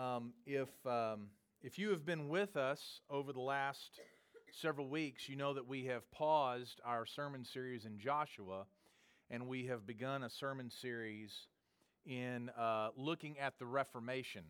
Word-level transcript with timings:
Um, 0.00 0.32
if, 0.46 0.70
um, 0.86 1.26
if 1.62 1.78
you 1.78 1.90
have 1.90 2.06
been 2.06 2.30
with 2.30 2.56
us 2.56 3.02
over 3.10 3.34
the 3.34 3.40
last 3.40 4.00
several 4.50 4.88
weeks, 4.88 5.28
you 5.28 5.36
know 5.36 5.52
that 5.52 5.68
we 5.68 5.84
have 5.86 6.10
paused 6.10 6.80
our 6.86 7.04
sermon 7.04 7.44
series 7.44 7.84
in 7.84 7.98
Joshua 7.98 8.64
and 9.30 9.46
we 9.46 9.66
have 9.66 9.86
begun 9.86 10.22
a 10.22 10.30
sermon 10.30 10.70
series 10.70 11.48
in 12.06 12.48
uh, 12.58 12.88
looking 12.96 13.38
at 13.38 13.58
the 13.58 13.66
Reformation. 13.66 14.44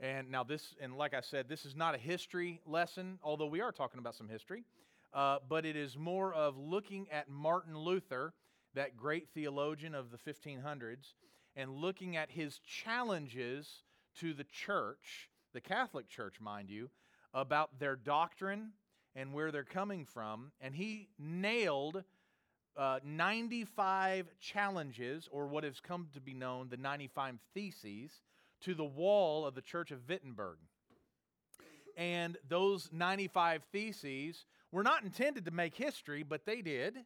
And 0.00 0.32
now, 0.32 0.42
this, 0.42 0.74
and 0.80 0.96
like 0.96 1.14
I 1.14 1.20
said, 1.20 1.48
this 1.48 1.64
is 1.64 1.76
not 1.76 1.94
a 1.94 1.98
history 1.98 2.60
lesson, 2.66 3.20
although 3.22 3.46
we 3.46 3.60
are 3.60 3.70
talking 3.70 4.00
about 4.00 4.16
some 4.16 4.28
history, 4.28 4.64
uh, 5.14 5.38
but 5.48 5.64
it 5.64 5.76
is 5.76 5.96
more 5.96 6.34
of 6.34 6.58
looking 6.58 7.06
at 7.12 7.28
Martin 7.28 7.78
Luther, 7.78 8.34
that 8.74 8.96
great 8.96 9.28
theologian 9.32 9.94
of 9.94 10.10
the 10.10 10.18
1500s, 10.18 11.12
and 11.54 11.70
looking 11.70 12.16
at 12.16 12.32
his 12.32 12.58
challenges 12.58 13.84
to 14.20 14.34
the 14.34 14.44
church, 14.44 15.30
the 15.52 15.60
Catholic 15.60 16.08
Church, 16.08 16.40
mind 16.40 16.70
you, 16.70 16.90
about 17.34 17.78
their 17.78 17.96
doctrine 17.96 18.72
and 19.14 19.32
where 19.32 19.50
they're 19.50 19.64
coming 19.64 20.04
from. 20.04 20.52
And 20.60 20.74
he 20.74 21.08
nailed 21.18 22.04
uh, 22.76 23.00
95 23.04 24.26
challenges, 24.40 25.28
or 25.30 25.46
what 25.46 25.64
has 25.64 25.80
come 25.80 26.08
to 26.14 26.20
be 26.20 26.34
known 26.34 26.68
the 26.68 26.76
95 26.76 27.38
Theses, 27.54 28.10
to 28.62 28.74
the 28.74 28.84
wall 28.84 29.46
of 29.46 29.54
the 29.54 29.60
Church 29.60 29.90
of 29.90 30.08
Wittenberg. 30.08 30.58
And 31.96 32.38
those 32.48 32.88
95 32.92 33.62
Theses 33.72 34.46
were 34.70 34.82
not 34.82 35.02
intended 35.02 35.44
to 35.44 35.50
make 35.50 35.74
history, 35.74 36.22
but 36.22 36.46
they 36.46 36.62
did. 36.62 36.96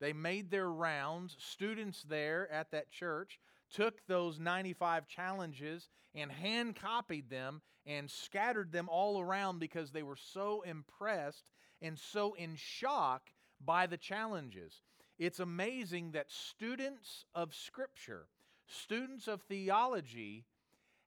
They 0.00 0.12
made 0.12 0.50
their 0.50 0.68
rounds. 0.68 1.36
Students 1.38 2.02
there 2.02 2.50
at 2.50 2.72
that 2.72 2.90
church 2.90 3.38
took 3.72 4.06
those 4.06 4.38
95 4.38 5.06
challenges 5.08 5.88
and 6.14 6.30
hand 6.30 6.76
copied 6.76 7.30
them 7.30 7.62
and 7.86 8.10
scattered 8.10 8.72
them 8.72 8.88
all 8.88 9.20
around 9.20 9.58
because 9.58 9.90
they 9.90 10.02
were 10.02 10.16
so 10.16 10.62
impressed 10.62 11.44
and 11.80 11.98
so 11.98 12.34
in 12.34 12.54
shock 12.56 13.30
by 13.64 13.86
the 13.86 13.96
challenges. 13.96 14.82
It's 15.18 15.40
amazing 15.40 16.12
that 16.12 16.30
students 16.30 17.26
of 17.34 17.54
Scripture, 17.54 18.26
students 18.66 19.28
of 19.28 19.42
theology, 19.42 20.44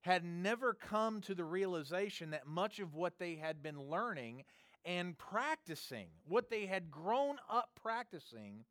had 0.01 0.23
never 0.23 0.73
come 0.73 1.21
to 1.21 1.33
the 1.33 1.43
realization 1.43 2.29
that 2.31 2.45
much 2.45 2.79
of 2.79 2.93
what 2.93 3.17
they 3.17 3.35
had 3.35 3.63
been 3.63 3.89
learning 3.89 4.43
and 4.85 5.17
practicing, 5.17 6.07
what 6.27 6.49
they 6.49 6.67
had 6.67 6.91
grown 6.91 7.37
up 7.49 7.69
practicing, 7.81 8.65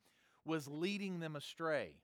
was 0.44 0.68
leading 0.68 1.18
them 1.18 1.34
astray. 1.34 1.94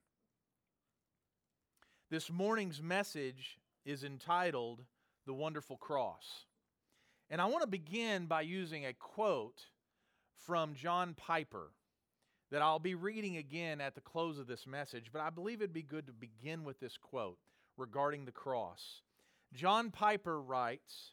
This 2.10 2.28
morning's 2.28 2.82
message 2.82 3.56
is 3.84 4.02
entitled 4.02 4.80
The 5.26 5.32
Wonderful 5.32 5.76
Cross. 5.76 6.46
And 7.30 7.40
I 7.40 7.46
want 7.46 7.60
to 7.62 7.68
begin 7.68 8.26
by 8.26 8.40
using 8.40 8.84
a 8.84 8.92
quote 8.92 9.60
from 10.44 10.74
John 10.74 11.14
Piper 11.14 11.70
that 12.50 12.62
I'll 12.62 12.80
be 12.80 12.96
reading 12.96 13.36
again 13.36 13.80
at 13.80 13.94
the 13.94 14.00
close 14.00 14.40
of 14.40 14.48
this 14.48 14.66
message, 14.66 15.10
but 15.12 15.22
I 15.22 15.30
believe 15.30 15.62
it'd 15.62 15.72
be 15.72 15.82
good 15.82 16.08
to 16.08 16.12
begin 16.12 16.64
with 16.64 16.80
this 16.80 16.96
quote 16.96 17.38
regarding 17.76 18.24
the 18.24 18.32
cross. 18.32 19.02
John 19.54 19.92
Piper 19.92 20.42
writes 20.42 21.12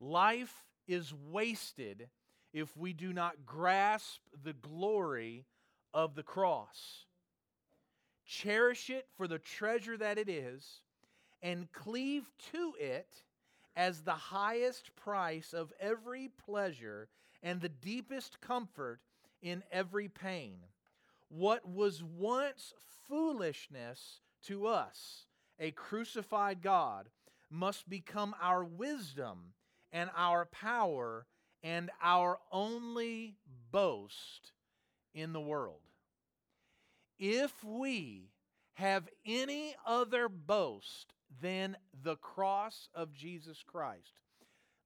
Life 0.00 0.64
is 0.88 1.14
wasted 1.30 2.08
if 2.52 2.76
we 2.76 2.92
do 2.92 3.12
not 3.12 3.46
grasp 3.46 4.22
the 4.42 4.54
glory 4.54 5.46
of 5.94 6.16
the 6.16 6.24
cross. 6.24 7.04
Cherish 8.32 8.88
it 8.88 9.06
for 9.14 9.28
the 9.28 9.38
treasure 9.38 9.98
that 9.98 10.16
it 10.16 10.26
is, 10.26 10.80
and 11.42 11.70
cleave 11.70 12.24
to 12.52 12.72
it 12.80 13.22
as 13.76 14.00
the 14.00 14.12
highest 14.12 14.96
price 14.96 15.52
of 15.52 15.70
every 15.78 16.30
pleasure 16.42 17.08
and 17.42 17.60
the 17.60 17.68
deepest 17.68 18.40
comfort 18.40 19.00
in 19.42 19.62
every 19.70 20.08
pain. 20.08 20.56
What 21.28 21.68
was 21.68 22.02
once 22.02 22.72
foolishness 23.06 24.20
to 24.46 24.66
us, 24.66 25.26
a 25.60 25.70
crucified 25.72 26.62
God, 26.62 27.10
must 27.50 27.86
become 27.86 28.34
our 28.40 28.64
wisdom 28.64 29.52
and 29.92 30.08
our 30.16 30.46
power 30.46 31.26
and 31.62 31.90
our 32.02 32.38
only 32.50 33.36
boast 33.70 34.52
in 35.12 35.34
the 35.34 35.40
world. 35.40 35.80
If 37.18 37.64
we 37.64 38.30
have 38.74 39.08
any 39.26 39.74
other 39.86 40.28
boast 40.28 41.14
than 41.40 41.76
the 42.02 42.16
cross 42.16 42.88
of 42.94 43.12
Jesus 43.12 43.62
Christ, 43.66 44.20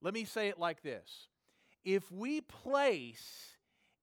let 0.03 0.15
me 0.15 0.25
say 0.25 0.49
it 0.49 0.59
like 0.59 0.83
this 0.83 1.29
if 1.85 2.11
we 2.11 2.41
place 2.41 3.57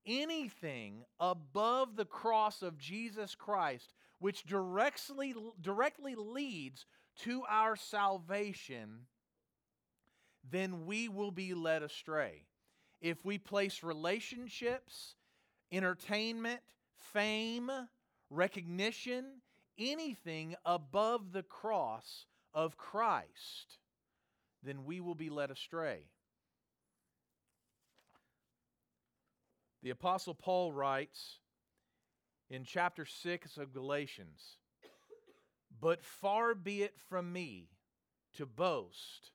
anything 0.06 1.04
above 1.20 1.96
the 1.96 2.06
cross 2.06 2.62
of 2.62 2.78
Jesus 2.78 3.36
Christ, 3.36 3.94
which 4.20 4.46
directly, 4.46 5.36
directly 5.62 6.16
leads 6.16 6.86
to 7.20 7.44
our 7.50 7.76
salvation, 7.76 9.02
then 10.50 10.86
we 10.86 11.10
will 11.10 11.32
be 11.32 11.54
led 11.54 11.84
astray. 11.84 12.44
If 13.02 13.24
we 13.26 13.38
place 13.38 13.84
relationships, 13.84 15.16
entertainment, 15.72 16.62
fame, 16.96 17.70
recognition, 18.36 19.42
anything 19.78 20.56
above 20.66 21.32
the 21.32 21.44
cross 21.44 22.26
of 22.54 22.78
Christ, 22.78 23.78
then 24.64 24.86
we 24.86 25.02
will 25.02 25.16
be 25.16 25.30
led 25.30 25.52
astray. 25.52 26.06
The 29.82 29.90
Apostle 29.90 30.34
Paul 30.34 30.72
writes 30.72 31.40
in 32.50 32.64
chapter 32.64 33.06
6 33.06 33.58
of 33.58 33.74
Galatians 33.74 34.58
But 35.82 36.04
far 36.04 36.56
be 36.56 36.84
it 36.84 36.98
from 37.10 37.34
me 37.34 37.70
to 38.36 38.46
boast 38.46 39.32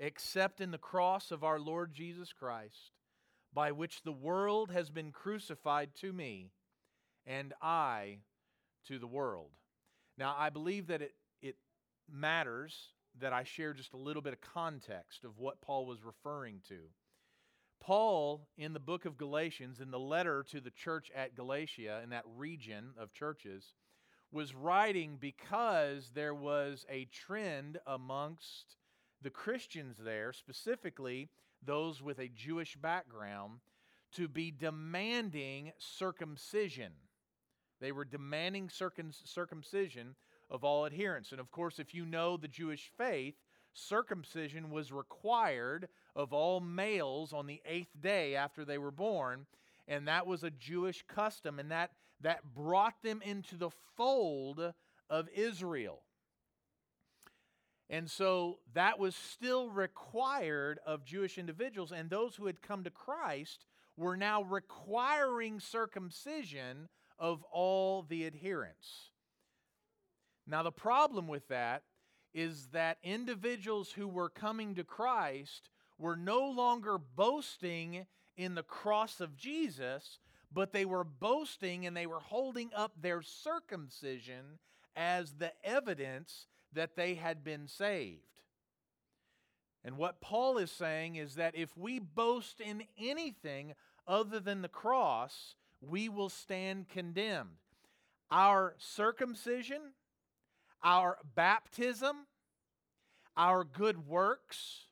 except 0.00 0.60
in 0.60 0.70
the 0.70 0.78
cross 0.78 1.30
of 1.30 1.44
our 1.44 1.58
Lord 1.58 1.92
Jesus 1.92 2.32
Christ 2.32 2.92
by 3.52 3.72
which 3.72 4.02
the 4.02 4.12
world 4.12 4.70
has 4.70 4.90
been 4.90 5.10
crucified 5.10 5.94
to 5.96 6.12
me, 6.12 6.50
and 7.28 7.52
I 7.62 8.18
to 8.88 8.98
the 8.98 9.06
world. 9.06 9.50
Now, 10.16 10.34
I 10.36 10.50
believe 10.50 10.88
that 10.88 11.02
it, 11.02 11.14
it 11.42 11.56
matters 12.10 12.74
that 13.20 13.32
I 13.32 13.44
share 13.44 13.74
just 13.74 13.92
a 13.92 13.98
little 13.98 14.22
bit 14.22 14.32
of 14.32 14.40
context 14.40 15.24
of 15.24 15.38
what 15.38 15.60
Paul 15.60 15.86
was 15.86 16.02
referring 16.02 16.60
to. 16.68 16.78
Paul, 17.80 18.48
in 18.56 18.72
the 18.72 18.80
book 18.80 19.04
of 19.04 19.18
Galatians, 19.18 19.80
in 19.80 19.90
the 19.90 19.98
letter 19.98 20.44
to 20.50 20.60
the 20.60 20.70
church 20.70 21.12
at 21.14 21.36
Galatia, 21.36 22.00
in 22.02 22.10
that 22.10 22.24
region 22.36 22.90
of 22.98 23.12
churches, 23.12 23.74
was 24.32 24.54
writing 24.54 25.16
because 25.20 26.10
there 26.14 26.34
was 26.34 26.84
a 26.90 27.06
trend 27.06 27.78
amongst 27.86 28.76
the 29.22 29.30
Christians 29.30 29.96
there, 30.02 30.32
specifically 30.32 31.28
those 31.64 32.02
with 32.02 32.18
a 32.18 32.28
Jewish 32.28 32.76
background, 32.76 33.60
to 34.12 34.28
be 34.28 34.50
demanding 34.50 35.72
circumcision. 35.78 36.92
They 37.80 37.92
were 37.92 38.04
demanding 38.04 38.70
circumcision 38.70 40.14
of 40.50 40.64
all 40.64 40.86
adherents. 40.86 41.32
And 41.32 41.40
of 41.40 41.50
course, 41.50 41.78
if 41.78 41.94
you 41.94 42.04
know 42.04 42.36
the 42.36 42.48
Jewish 42.48 42.90
faith, 42.96 43.34
circumcision 43.72 44.70
was 44.70 44.92
required 44.92 45.88
of 46.16 46.32
all 46.32 46.60
males 46.60 47.32
on 47.32 47.46
the 47.46 47.60
eighth 47.64 48.00
day 48.00 48.34
after 48.34 48.64
they 48.64 48.78
were 48.78 48.90
born. 48.90 49.46
And 49.86 50.08
that 50.08 50.26
was 50.26 50.42
a 50.42 50.50
Jewish 50.50 51.04
custom, 51.06 51.58
and 51.58 51.70
that, 51.70 51.92
that 52.20 52.54
brought 52.54 53.02
them 53.02 53.22
into 53.24 53.56
the 53.56 53.70
fold 53.96 54.74
of 55.08 55.28
Israel. 55.34 56.02
And 57.90 58.10
so 58.10 58.58
that 58.74 58.98
was 58.98 59.14
still 59.14 59.70
required 59.70 60.78
of 60.84 61.06
Jewish 61.06 61.38
individuals, 61.38 61.90
and 61.90 62.10
those 62.10 62.36
who 62.36 62.46
had 62.46 62.60
come 62.60 62.84
to 62.84 62.90
Christ 62.90 63.64
were 63.96 64.16
now 64.16 64.42
requiring 64.42 65.58
circumcision 65.58 66.88
of 67.18 67.42
all 67.52 68.02
the 68.02 68.26
adherents. 68.26 69.10
Now, 70.46 70.62
the 70.62 70.72
problem 70.72 71.28
with 71.28 71.46
that 71.48 71.82
is 72.32 72.68
that 72.72 72.98
individuals 73.02 73.92
who 73.92 74.08
were 74.08 74.28
coming 74.28 74.74
to 74.74 74.84
Christ 74.84 75.70
were 75.98 76.16
no 76.16 76.48
longer 76.48 76.98
boasting 76.98 78.06
in 78.36 78.54
the 78.54 78.62
cross 78.62 79.20
of 79.20 79.36
Jesus, 79.36 80.18
but 80.52 80.72
they 80.72 80.84
were 80.84 81.04
boasting 81.04 81.86
and 81.86 81.96
they 81.96 82.06
were 82.06 82.20
holding 82.20 82.70
up 82.74 82.92
their 83.00 83.20
circumcision 83.20 84.58
as 84.96 85.34
the 85.34 85.52
evidence 85.64 86.46
that 86.72 86.96
they 86.96 87.14
had 87.14 87.44
been 87.44 87.66
saved. 87.66 88.22
And 89.84 89.96
what 89.96 90.20
Paul 90.20 90.58
is 90.58 90.70
saying 90.70 91.16
is 91.16 91.36
that 91.36 91.56
if 91.56 91.76
we 91.76 91.98
boast 91.98 92.60
in 92.60 92.84
anything 92.98 93.74
other 94.06 94.40
than 94.40 94.62
the 94.62 94.68
cross, 94.68 95.54
we 95.80 96.08
will 96.08 96.28
stand 96.28 96.88
condemned. 96.88 97.56
Our 98.30 98.74
circumcision, 98.78 99.80
our 100.82 101.18
baptism, 101.34 102.26
our 103.36 103.64
good 103.64 104.06
works, 104.06 104.86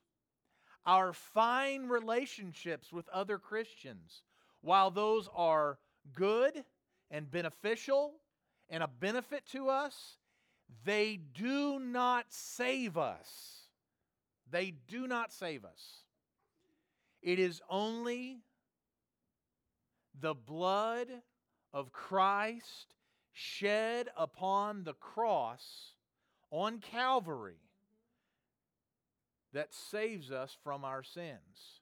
our 0.85 1.13
fine 1.13 1.87
relationships 1.87 2.91
with 2.93 3.09
other 3.09 3.37
Christians, 3.37 4.23
while 4.61 4.89
those 4.89 5.29
are 5.35 5.77
good 6.13 6.63
and 7.11 7.29
beneficial 7.29 8.13
and 8.69 8.81
a 8.81 8.87
benefit 8.87 9.45
to 9.51 9.69
us, 9.69 10.17
they 10.83 11.17
do 11.17 11.79
not 11.79 12.25
save 12.29 12.97
us. 12.97 13.67
They 14.49 14.73
do 14.87 15.07
not 15.07 15.31
save 15.31 15.65
us. 15.65 16.03
It 17.21 17.39
is 17.39 17.61
only 17.69 18.39
the 20.19 20.33
blood 20.33 21.07
of 21.73 21.91
Christ 21.91 22.95
shed 23.33 24.09
upon 24.17 24.83
the 24.83 24.93
cross 24.93 25.93
on 26.49 26.79
Calvary 26.79 27.59
that 29.53 29.73
saves 29.73 30.31
us 30.31 30.55
from 30.63 30.83
our 30.83 31.03
sins. 31.03 31.81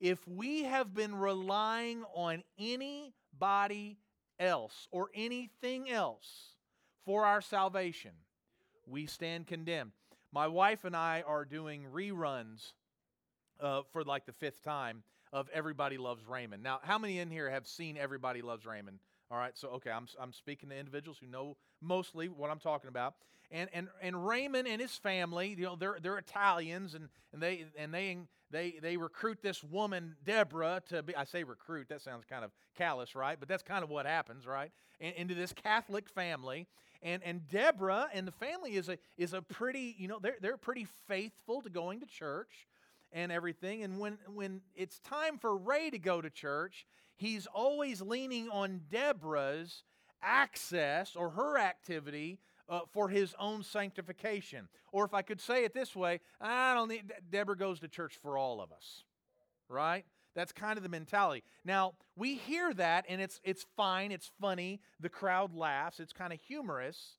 If 0.00 0.26
we 0.26 0.64
have 0.64 0.94
been 0.94 1.14
relying 1.14 2.04
on 2.14 2.42
anybody 2.58 3.98
else 4.38 4.88
or 4.90 5.08
anything 5.14 5.90
else 5.90 6.54
for 7.04 7.24
our 7.24 7.40
salvation, 7.40 8.12
we 8.86 9.06
stand 9.06 9.46
condemned. 9.46 9.92
My 10.32 10.46
wife 10.46 10.84
and 10.84 10.94
I 10.94 11.22
are 11.26 11.44
doing 11.44 11.86
reruns 11.92 12.72
uh, 13.60 13.82
for 13.92 14.04
like 14.04 14.26
the 14.26 14.32
fifth 14.32 14.62
time 14.62 15.02
of 15.36 15.50
Everybody 15.52 15.98
Loves 15.98 16.26
Raymond. 16.26 16.62
Now, 16.62 16.80
how 16.82 16.96
many 16.96 17.18
in 17.18 17.30
here 17.30 17.50
have 17.50 17.66
seen 17.66 17.98
Everybody 17.98 18.40
Loves 18.40 18.64
Raymond? 18.64 19.00
All 19.30 19.36
right, 19.36 19.52
so 19.54 19.68
okay, 19.68 19.90
I'm, 19.90 20.06
I'm 20.18 20.32
speaking 20.32 20.70
to 20.70 20.78
individuals 20.78 21.18
who 21.20 21.26
know 21.26 21.58
mostly 21.82 22.30
what 22.30 22.50
I'm 22.50 22.58
talking 22.58 22.88
about. 22.88 23.16
And, 23.50 23.68
and, 23.74 23.88
and 24.00 24.26
Raymond 24.26 24.66
and 24.66 24.80
his 24.80 24.96
family, 24.96 25.54
you 25.58 25.64
know, 25.64 25.76
they're, 25.76 25.98
they're 26.02 26.16
Italians, 26.16 26.94
and, 26.94 27.10
and, 27.34 27.42
they, 27.42 27.66
and 27.78 27.92
they, 27.92 28.16
they, 28.50 28.78
they 28.80 28.96
recruit 28.96 29.42
this 29.42 29.62
woman, 29.62 30.16
Deborah, 30.24 30.80
to 30.88 31.02
be, 31.02 31.14
I 31.14 31.24
say 31.24 31.44
recruit, 31.44 31.90
that 31.90 32.00
sounds 32.00 32.24
kind 32.24 32.42
of 32.42 32.50
callous, 32.74 33.14
right? 33.14 33.36
But 33.38 33.46
that's 33.46 33.62
kind 33.62 33.84
of 33.84 33.90
what 33.90 34.06
happens, 34.06 34.46
right? 34.46 34.72
And, 35.02 35.14
into 35.16 35.34
this 35.34 35.52
Catholic 35.52 36.08
family. 36.08 36.66
And, 37.02 37.22
and 37.22 37.46
Deborah 37.48 38.08
and 38.14 38.26
the 38.26 38.32
family 38.32 38.76
is 38.76 38.88
a, 38.88 38.96
is 39.18 39.34
a 39.34 39.42
pretty, 39.42 39.94
you 39.98 40.08
know, 40.08 40.18
they're, 40.18 40.38
they're 40.40 40.56
pretty 40.56 40.86
faithful 41.06 41.60
to 41.60 41.68
going 41.68 42.00
to 42.00 42.06
church 42.06 42.66
and 43.12 43.32
everything. 43.32 43.82
And 43.82 43.98
when, 43.98 44.18
when 44.32 44.60
it's 44.74 44.98
time 45.00 45.38
for 45.38 45.56
Ray 45.56 45.90
to 45.90 45.98
go 45.98 46.20
to 46.20 46.30
church, 46.30 46.86
he's 47.16 47.46
always 47.46 48.00
leaning 48.00 48.48
on 48.50 48.82
Deborah's 48.90 49.82
access 50.22 51.16
or 51.16 51.30
her 51.30 51.58
activity 51.58 52.38
uh, 52.68 52.80
for 52.92 53.08
his 53.08 53.34
own 53.38 53.62
sanctification. 53.62 54.68
Or 54.92 55.04
if 55.04 55.14
I 55.14 55.22
could 55.22 55.40
say 55.40 55.64
it 55.64 55.74
this 55.74 55.94
way, 55.94 56.20
I 56.40 56.74
don't 56.74 56.88
need, 56.88 57.12
Deborah 57.30 57.56
goes 57.56 57.80
to 57.80 57.88
church 57.88 58.18
for 58.20 58.36
all 58.36 58.60
of 58.60 58.72
us, 58.72 59.04
right? 59.68 60.04
That's 60.34 60.52
kind 60.52 60.76
of 60.76 60.82
the 60.82 60.88
mentality. 60.88 61.44
Now, 61.64 61.94
we 62.16 62.34
hear 62.34 62.74
that 62.74 63.06
and 63.08 63.20
it's, 63.20 63.40
it's 63.44 63.64
fine, 63.76 64.12
it's 64.12 64.30
funny, 64.40 64.80
the 65.00 65.08
crowd 65.08 65.54
laughs, 65.54 66.00
it's 66.00 66.12
kind 66.12 66.32
of 66.32 66.40
humorous. 66.40 67.18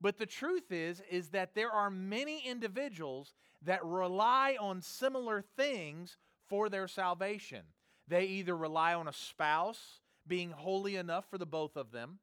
But 0.00 0.18
the 0.18 0.26
truth 0.26 0.72
is, 0.72 1.02
is 1.10 1.28
that 1.30 1.54
there 1.54 1.70
are 1.70 1.90
many 1.90 2.42
individuals 2.46 3.34
that 3.62 3.84
rely 3.84 4.56
on 4.58 4.82
similar 4.82 5.42
things 5.56 6.16
for 6.48 6.68
their 6.68 6.88
salvation. 6.88 7.62
They 8.08 8.24
either 8.24 8.56
rely 8.56 8.94
on 8.94 9.06
a 9.06 9.12
spouse 9.12 10.00
being 10.26 10.50
holy 10.50 10.96
enough 10.96 11.28
for 11.28 11.38
the 11.38 11.46
both 11.46 11.76
of 11.76 11.92
them, 11.92 12.18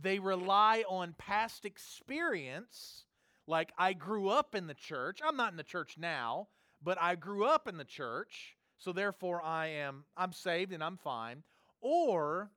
they 0.00 0.18
rely 0.18 0.84
on 0.88 1.14
past 1.18 1.64
experience, 1.64 3.04
like 3.46 3.72
I 3.76 3.92
grew 3.92 4.28
up 4.28 4.54
in 4.54 4.66
the 4.66 4.74
church. 4.74 5.20
I'm 5.24 5.36
not 5.36 5.52
in 5.52 5.56
the 5.56 5.62
church 5.62 5.96
now, 5.98 6.48
but 6.82 6.98
I 7.00 7.14
grew 7.14 7.44
up 7.44 7.68
in 7.68 7.76
the 7.76 7.84
church, 7.84 8.56
so 8.78 8.92
therefore 8.92 9.42
I 9.42 9.66
am 9.66 10.04
I'm 10.16 10.32
saved 10.32 10.72
and 10.72 10.82
I'm 10.82 10.96
fine. 10.96 11.42
Or 11.80 12.50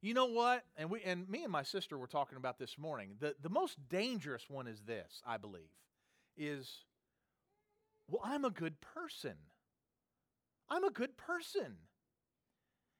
you 0.00 0.14
know 0.14 0.26
what? 0.26 0.64
And 0.76 0.90
we 0.90 1.02
and 1.02 1.28
me 1.28 1.42
and 1.42 1.52
my 1.52 1.62
sister 1.62 1.98
were 1.98 2.06
talking 2.06 2.38
about 2.38 2.58
this 2.58 2.78
morning. 2.78 3.16
The 3.18 3.34
the 3.42 3.50
most 3.50 3.76
dangerous 3.88 4.48
one 4.48 4.66
is 4.66 4.82
this, 4.82 5.20
I 5.26 5.36
believe, 5.36 5.70
is 6.36 6.84
well, 8.10 8.22
I'm 8.24 8.44
a 8.44 8.50
good 8.50 8.80
person. 8.80 9.34
I'm 10.68 10.84
a 10.84 10.90
good 10.90 11.16
person. 11.16 11.76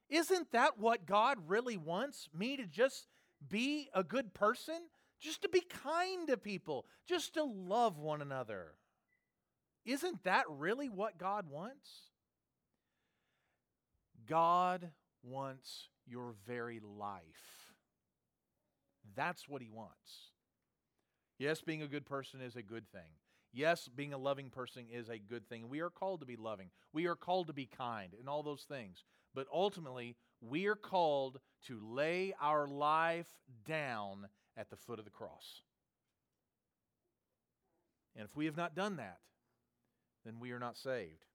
Isn't 0.09 0.51
that 0.51 0.77
what 0.77 1.05
God 1.05 1.37
really 1.47 1.77
wants? 1.77 2.27
Me 2.37 2.57
to 2.57 2.65
just 2.65 3.07
be 3.47 3.89
a 3.93 4.03
good 4.03 4.33
person? 4.33 4.75
Just 5.19 5.43
to 5.43 5.49
be 5.49 5.61
kind 5.61 6.27
to 6.27 6.37
people, 6.37 6.85
just 7.07 7.35
to 7.35 7.43
love 7.43 7.97
one 7.97 8.21
another. 8.21 8.73
Isn't 9.85 10.23
that 10.23 10.45
really 10.49 10.89
what 10.89 11.17
God 11.17 11.45
wants? 11.49 11.89
God 14.27 14.89
wants 15.23 15.89
your 16.07 16.35
very 16.47 16.79
life. 16.79 17.21
That's 19.15 19.47
what 19.47 19.61
He 19.61 19.69
wants. 19.69 20.31
Yes, 21.37 21.61
being 21.61 21.81
a 21.81 21.87
good 21.87 22.05
person 22.05 22.41
is 22.41 22.55
a 22.55 22.61
good 22.61 22.89
thing. 22.91 23.20
Yes, 23.53 23.89
being 23.93 24.13
a 24.13 24.17
loving 24.17 24.49
person 24.49 24.85
is 24.91 25.09
a 25.09 25.17
good 25.17 25.47
thing. 25.49 25.67
We 25.69 25.81
are 25.81 25.89
called 25.89 26.21
to 26.21 26.25
be 26.25 26.37
loving. 26.37 26.69
We 26.93 27.07
are 27.07 27.15
called 27.15 27.47
to 27.47 27.53
be 27.53 27.65
kind 27.65 28.13
and 28.17 28.29
all 28.29 28.43
those 28.43 28.63
things. 28.63 29.03
But 29.33 29.47
ultimately, 29.53 30.15
we 30.41 30.67
are 30.67 30.75
called 30.75 31.39
to 31.67 31.79
lay 31.81 32.33
our 32.41 32.67
life 32.67 33.27
down 33.67 34.27
at 34.55 34.69
the 34.69 34.77
foot 34.77 34.99
of 34.99 35.05
the 35.05 35.11
cross. 35.11 35.61
And 38.15 38.25
if 38.25 38.35
we 38.35 38.45
have 38.45 38.57
not 38.57 38.75
done 38.75 38.97
that, 38.97 39.19
then 40.25 40.39
we 40.39 40.51
are 40.51 40.59
not 40.59 40.77
saved. 40.77 41.25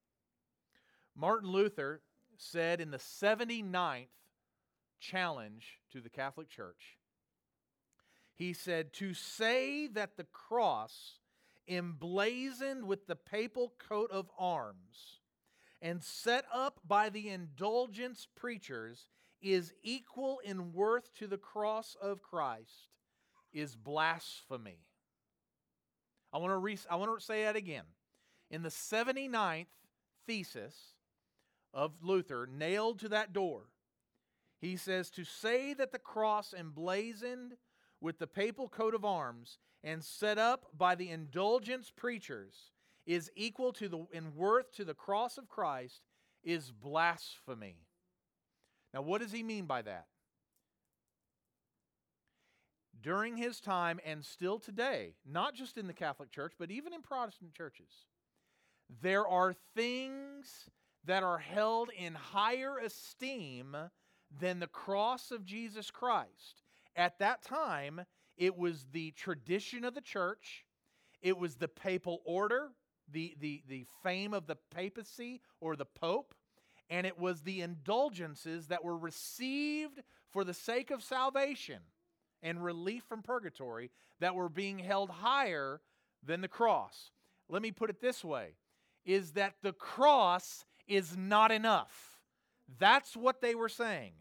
Martin 1.14 1.50
Luther 1.50 2.00
said 2.36 2.80
in 2.80 2.90
the 2.90 2.98
79th 2.98 4.06
challenge 5.00 5.80
to 5.92 6.00
the 6.00 6.10
Catholic 6.10 6.48
Church, 6.48 6.98
he 8.34 8.52
said, 8.52 8.92
To 8.94 9.14
say 9.14 9.86
that 9.86 10.16
the 10.16 10.24
cross 10.24 11.18
emblazoned 11.68 12.86
with 12.86 13.06
the 13.06 13.16
papal 13.16 13.72
coat 13.78 14.10
of 14.10 14.30
arms 14.38 15.20
and 15.82 16.02
set 16.02 16.44
up 16.52 16.80
by 16.86 17.08
the 17.08 17.28
indulgence 17.28 18.26
preachers 18.34 19.08
is 19.42 19.72
equal 19.82 20.40
in 20.44 20.72
worth 20.72 21.12
to 21.14 21.26
the 21.26 21.38
cross 21.38 21.96
of 22.00 22.22
Christ 22.22 22.88
is 23.52 23.76
blasphemy. 23.76 24.80
I 26.32 26.38
want 26.38 26.52
to 26.52 26.58
re- 26.58 26.78
I 26.90 26.96
want 26.96 27.18
to 27.18 27.24
say 27.24 27.44
that 27.44 27.56
again. 27.56 27.84
In 28.50 28.62
the 28.62 28.68
79th 28.68 29.66
thesis 30.26 30.94
of 31.72 31.92
Luther 32.02 32.48
nailed 32.50 33.00
to 33.00 33.08
that 33.10 33.32
door, 33.32 33.64
he 34.58 34.76
says 34.76 35.10
to 35.10 35.24
say 35.24 35.74
that 35.74 35.92
the 35.92 35.98
cross 35.98 36.54
emblazoned 36.56 37.56
with 38.06 38.20
the 38.20 38.26
papal 38.28 38.68
coat 38.68 38.94
of 38.94 39.04
arms 39.04 39.58
and 39.82 40.04
set 40.04 40.38
up 40.38 40.66
by 40.78 40.94
the 40.94 41.10
indulgence 41.10 41.90
preachers 41.90 42.70
is 43.04 43.32
equal 43.34 43.72
to 43.72 43.88
the 43.88 44.06
in 44.12 44.32
worth 44.36 44.70
to 44.70 44.84
the 44.84 44.94
cross 44.94 45.36
of 45.36 45.48
Christ 45.48 46.02
is 46.44 46.70
blasphemy. 46.70 47.78
Now, 48.94 49.02
what 49.02 49.20
does 49.20 49.32
he 49.32 49.42
mean 49.42 49.64
by 49.64 49.82
that? 49.82 50.06
During 53.02 53.36
his 53.36 53.58
time 53.58 53.98
and 54.06 54.24
still 54.24 54.60
today, 54.60 55.14
not 55.28 55.56
just 55.56 55.76
in 55.76 55.88
the 55.88 55.92
Catholic 55.92 56.30
Church, 56.30 56.52
but 56.60 56.70
even 56.70 56.94
in 56.94 57.02
Protestant 57.02 57.54
churches, 57.54 57.90
there 59.02 59.26
are 59.26 59.52
things 59.74 60.70
that 61.06 61.24
are 61.24 61.38
held 61.38 61.90
in 61.98 62.14
higher 62.14 62.78
esteem 62.78 63.76
than 64.30 64.60
the 64.60 64.68
cross 64.68 65.32
of 65.32 65.44
Jesus 65.44 65.90
Christ. 65.90 66.62
At 66.96 67.18
that 67.18 67.42
time, 67.42 68.02
it 68.36 68.56
was 68.56 68.86
the 68.92 69.10
tradition 69.12 69.84
of 69.84 69.94
the 69.94 70.00
church, 70.00 70.64
it 71.22 71.36
was 71.36 71.56
the 71.56 71.68
papal 71.68 72.22
order, 72.24 72.70
the, 73.10 73.34
the, 73.40 73.62
the 73.68 73.86
fame 74.02 74.34
of 74.34 74.46
the 74.46 74.56
papacy 74.74 75.40
or 75.60 75.76
the 75.76 75.84
pope, 75.84 76.34
and 76.88 77.06
it 77.06 77.18
was 77.18 77.42
the 77.42 77.60
indulgences 77.60 78.68
that 78.68 78.84
were 78.84 78.96
received 78.96 80.02
for 80.30 80.44
the 80.44 80.54
sake 80.54 80.90
of 80.90 81.02
salvation 81.02 81.80
and 82.42 82.62
relief 82.62 83.04
from 83.08 83.22
purgatory 83.22 83.90
that 84.20 84.34
were 84.34 84.48
being 84.48 84.78
held 84.78 85.10
higher 85.10 85.80
than 86.24 86.40
the 86.40 86.48
cross. 86.48 87.10
Let 87.48 87.62
me 87.62 87.70
put 87.70 87.90
it 87.90 88.00
this 88.00 88.24
way 88.24 88.56
is 89.04 89.32
that 89.32 89.54
the 89.62 89.72
cross 89.72 90.64
is 90.88 91.16
not 91.16 91.52
enough. 91.52 92.18
That's 92.78 93.16
what 93.16 93.40
they 93.40 93.54
were 93.54 93.68
saying. 93.68 94.12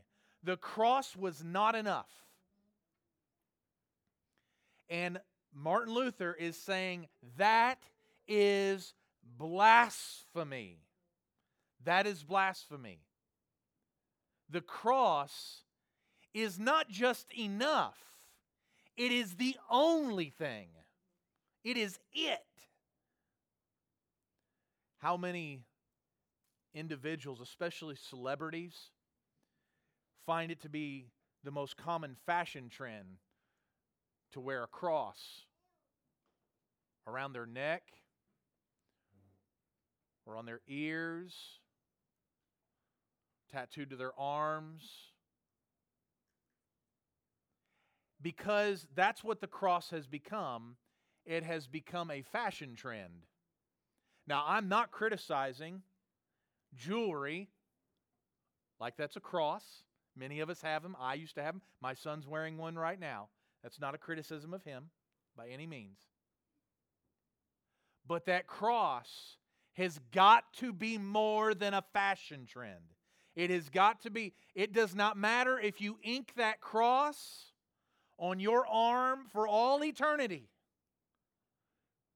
The 0.43 0.57
cross 0.57 1.15
was 1.15 1.43
not 1.43 1.73
enough. 1.75 2.24
And 4.89 5.19
Martin 5.53 5.93
Luther 5.93 6.33
is 6.33 6.57
saying 6.57 7.07
that 7.37 7.79
is 8.27 8.93
blasphemy. 9.37 10.79
That 11.83 12.07
is 12.07 12.23
blasphemy. 12.23 12.99
The 14.49 14.61
cross 14.61 15.61
is 16.33 16.59
not 16.59 16.89
just 16.89 17.33
enough, 17.37 17.97
it 18.97 19.11
is 19.11 19.35
the 19.35 19.55
only 19.69 20.29
thing. 20.29 20.67
It 21.63 21.77
is 21.77 21.99
it. 22.13 22.45
how 25.05 25.17
many 25.17 25.61
individuals, 26.73 27.39
especially 27.39 27.95
celebrities, 27.95 28.89
find 30.25 30.51
it 30.51 30.59
to 30.61 30.67
be 30.67 31.11
the 31.43 31.51
most 31.51 31.77
common 31.77 32.15
fashion 32.25 32.69
trend 32.69 33.19
to 34.35 34.41
wear 34.41 34.63
a 34.63 34.67
cross 34.67 35.45
around 37.07 37.31
their 37.31 37.45
neck 37.45 37.83
or 40.25 40.35
on 40.35 40.45
their 40.45 40.59
ears, 40.67 41.33
tattooed 43.49 43.91
to 43.91 43.95
their 43.95 44.11
arms. 44.19 44.83
Because 48.21 48.85
that's 48.93 49.23
what 49.23 49.39
the 49.39 49.47
cross 49.47 49.91
has 49.91 50.05
become. 50.05 50.75
It 51.25 51.43
has 51.43 51.65
become 51.65 52.11
a 52.11 52.21
fashion 52.21 52.75
trend. 52.75 53.27
Now, 54.27 54.43
I'm 54.45 54.67
not 54.67 54.91
criticizing 54.91 55.81
jewelry 56.75 57.47
like 58.81 58.97
that's 58.97 59.15
a 59.15 59.21
cross. 59.21 59.63
Many 60.17 60.41
of 60.41 60.49
us 60.49 60.61
have 60.61 60.83
them. 60.83 60.97
I 60.99 61.13
used 61.13 61.35
to 61.35 61.41
have 61.41 61.53
them. 61.53 61.61
My 61.81 61.93
son's 61.93 62.27
wearing 62.27 62.57
one 62.57 62.75
right 62.75 62.99
now. 62.99 63.29
That's 63.65 63.79
not 63.79 63.95
a 63.95 63.97
criticism 63.97 64.53
of 64.53 64.63
him 64.63 64.91
by 65.35 65.47
any 65.47 65.65
means. 65.65 65.97
But 68.05 68.27
that 68.27 68.45
cross 68.45 69.37
has 69.73 69.99
got 70.11 70.43
to 70.57 70.71
be 70.71 70.99
more 70.99 71.55
than 71.55 71.73
a 71.73 71.83
fashion 71.91 72.45
trend. 72.45 72.93
It 73.35 73.49
has 73.49 73.69
got 73.69 74.03
to 74.03 74.11
be, 74.11 74.35
it 74.53 74.71
does 74.71 74.93
not 74.93 75.17
matter 75.17 75.59
if 75.59 75.81
you 75.81 75.97
ink 76.03 76.33
that 76.37 76.61
cross 76.61 77.53
on 78.19 78.39
your 78.39 78.67
arm 78.67 79.21
for 79.33 79.47
all 79.47 79.83
eternity. 79.83 80.47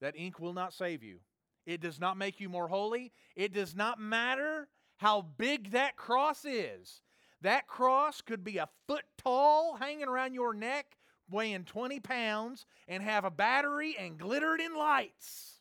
That 0.01 0.13
ink 0.15 0.39
will 0.39 0.53
not 0.53 0.71
save 0.71 1.01
you. 1.01 1.17
It 1.65 1.81
does 1.81 1.99
not 1.99 2.15
make 2.15 2.39
you 2.39 2.47
more 2.47 2.67
holy. 2.67 3.11
It 3.35 3.53
does 3.53 3.75
not 3.75 3.99
matter 3.99 4.67
how 4.97 5.25
big 5.39 5.71
that 5.71 5.95
cross 5.97 6.45
is. 6.45 7.01
That 7.41 7.65
cross 7.65 8.21
could 8.21 8.43
be 8.43 8.59
a 8.59 8.69
foot 8.87 9.05
tall, 9.17 9.77
hanging 9.77 10.07
around 10.07 10.35
your 10.35 10.53
neck, 10.53 10.85
weighing 11.31 11.63
20 11.63 11.99
pounds, 11.99 12.65
and 12.87 13.03
have 13.03 13.25
a 13.25 13.31
battery 13.31 13.95
and 13.97 14.17
glittered 14.17 14.59
in 14.59 14.75
lights. 14.75 15.59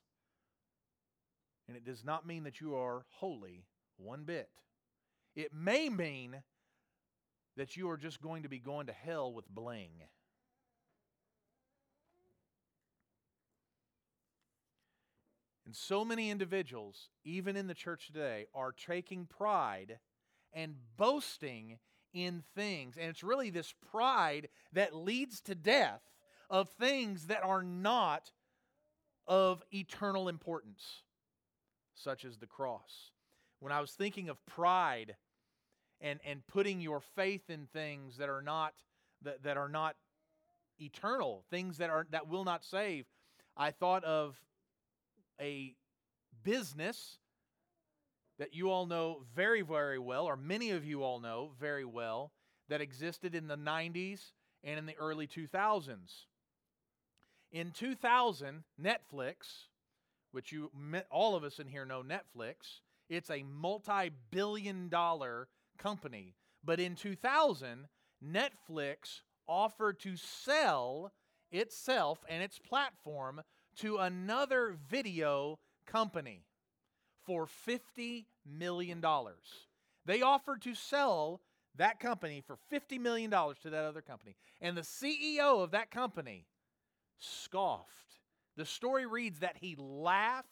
And 1.66 1.76
it 1.76 1.84
does 1.84 2.04
not 2.04 2.26
mean 2.26 2.44
that 2.44 2.60
you 2.60 2.75
are 2.76 3.04
holy 3.10 3.66
one 3.98 4.25
bit. 4.25 4.48
It 5.37 5.52
may 5.52 5.88
mean 5.88 6.42
that 7.56 7.76
you 7.76 7.90
are 7.90 7.96
just 7.96 8.22
going 8.22 8.44
to 8.44 8.48
be 8.48 8.58
going 8.58 8.87
to 8.87 8.92
hell 8.92 9.32
with 9.32 9.48
bling. 9.48 9.90
And 15.66 15.76
so 15.76 16.02
many 16.02 16.30
individuals, 16.30 17.10
even 17.25 17.54
in 17.54 17.66
the 17.66 17.75
church 17.75 18.06
today, 18.06 18.46
are 18.54 18.72
taking 18.72 19.26
pride 19.26 19.98
and 20.54 20.76
boasting 20.96 21.78
in 22.25 22.42
things. 22.54 22.96
And 22.98 23.08
it's 23.08 23.22
really 23.22 23.50
this 23.50 23.75
pride 23.90 24.48
that 24.72 24.94
leads 24.94 25.40
to 25.42 25.54
death 25.54 26.02
of 26.50 26.68
things 26.70 27.26
that 27.26 27.44
are 27.44 27.62
not 27.62 28.30
of 29.26 29.62
eternal 29.72 30.28
importance, 30.28 31.02
such 31.94 32.25
as 32.25 32.38
the 32.38 32.46
cross. 32.46 33.12
When 33.60 33.72
I 33.72 33.80
was 33.80 33.92
thinking 33.92 34.28
of 34.28 34.44
pride 34.46 35.16
and, 36.00 36.20
and 36.25 36.46
putting 36.46 36.80
your 36.80 37.00
faith 37.00 37.50
in 37.50 37.66
things 37.66 38.16
that 38.18 38.28
are 38.28 38.42
not 38.42 38.75
that, 39.22 39.42
that 39.42 39.56
are 39.56 39.68
not 39.68 39.96
eternal, 40.80 41.44
things 41.50 41.78
that 41.78 41.90
are 41.90 42.06
that 42.10 42.28
will 42.28 42.44
not 42.44 42.64
save, 42.64 43.04
I 43.56 43.72
thought 43.72 44.04
of 44.04 44.40
a 45.40 45.75
business 46.44 47.18
that 48.38 48.54
you 48.54 48.71
all 48.71 48.87
know 48.87 49.23
very, 49.35 49.62
very 49.62 49.99
well, 49.99 50.25
or 50.25 50.37
many 50.37 50.71
of 50.71 50.85
you 50.85 51.02
all 51.02 51.21
know 51.21 51.50
very 51.59 51.85
well, 51.85 52.33
that 52.68 52.80
existed 52.80 53.35
in 53.35 53.49
the 53.49 53.57
90s 53.57 54.33
and 54.62 54.78
in 54.78 54.87
the 54.87 54.97
early 54.99 55.26
2000s. 55.26 56.26
In 57.50 57.71
2000, 57.71 58.64
Netflix, 58.80 59.66
which 60.33 60.52
you 60.52 60.71
all 61.11 61.35
of 61.35 61.45
us 61.45 61.59
in 61.59 61.66
here 61.66 61.87
know 61.87 62.02
Netflix, 62.02 62.80
it's 63.09 63.30
a 63.30 63.42
multi-billion 63.42 64.88
dollar 64.88 65.49
company. 65.78 66.35
But 66.62 66.78
in 66.78 66.95
2000, 66.95 67.88
Netflix 68.23 69.23
offered 69.47 69.99
to 70.00 70.16
sell 70.16 71.12
itself 71.50 72.18
and 72.28 72.42
its 72.42 72.59
platform 72.59 73.40
to 73.76 73.97
another 73.97 74.76
video 74.90 75.59
company 75.87 76.47
for 77.28 77.47
$50 77.68 78.25
million. 78.50 79.04
They 80.06 80.23
offered 80.23 80.62
to 80.62 80.75
sell 80.75 81.42
that 81.76 82.00
company 82.00 82.42
for 82.44 82.56
$50 82.73 82.99
million 82.99 83.30
to 83.30 83.70
that 83.70 83.85
other 83.85 84.00
company. 84.00 84.35
And 84.62 84.75
the 84.75 84.80
CEO 84.80 85.62
of 85.62 85.73
that 85.73 85.90
company 85.90 86.47
scoffed. 87.18 88.16
The 88.56 88.64
story 88.64 89.04
reads 89.04 89.40
that 89.40 89.58
he 89.61 89.76
laughed 89.78 90.49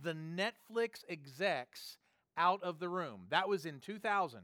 the 0.00 0.12
Netflix 0.12 1.04
execs 1.08 1.96
out 2.36 2.62
of 2.62 2.80
the 2.80 2.90
room. 2.90 3.22
That 3.30 3.48
was 3.48 3.64
in 3.64 3.80
2000. 3.80 4.40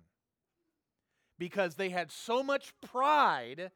Because 1.38 1.74
they 1.74 1.90
had 1.90 2.10
so 2.10 2.42
much 2.42 2.72
pride 2.90 3.70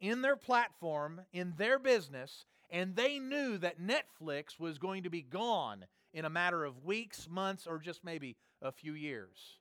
in 0.00 0.22
their 0.22 0.36
platform, 0.36 1.20
in 1.30 1.52
their 1.58 1.78
business, 1.78 2.46
and 2.70 2.96
they 2.96 3.18
knew 3.18 3.58
that 3.58 3.78
Netflix 3.78 4.58
was 4.58 4.78
going 4.78 5.02
to 5.02 5.10
be 5.10 5.20
gone 5.20 5.84
in 6.14 6.24
a 6.24 6.30
matter 6.30 6.64
of 6.64 6.84
weeks, 6.84 7.28
months, 7.28 7.66
or 7.66 7.78
just 7.78 8.04
maybe 8.04 8.36
a 8.62 8.72
few 8.72 8.94
years. 8.94 9.58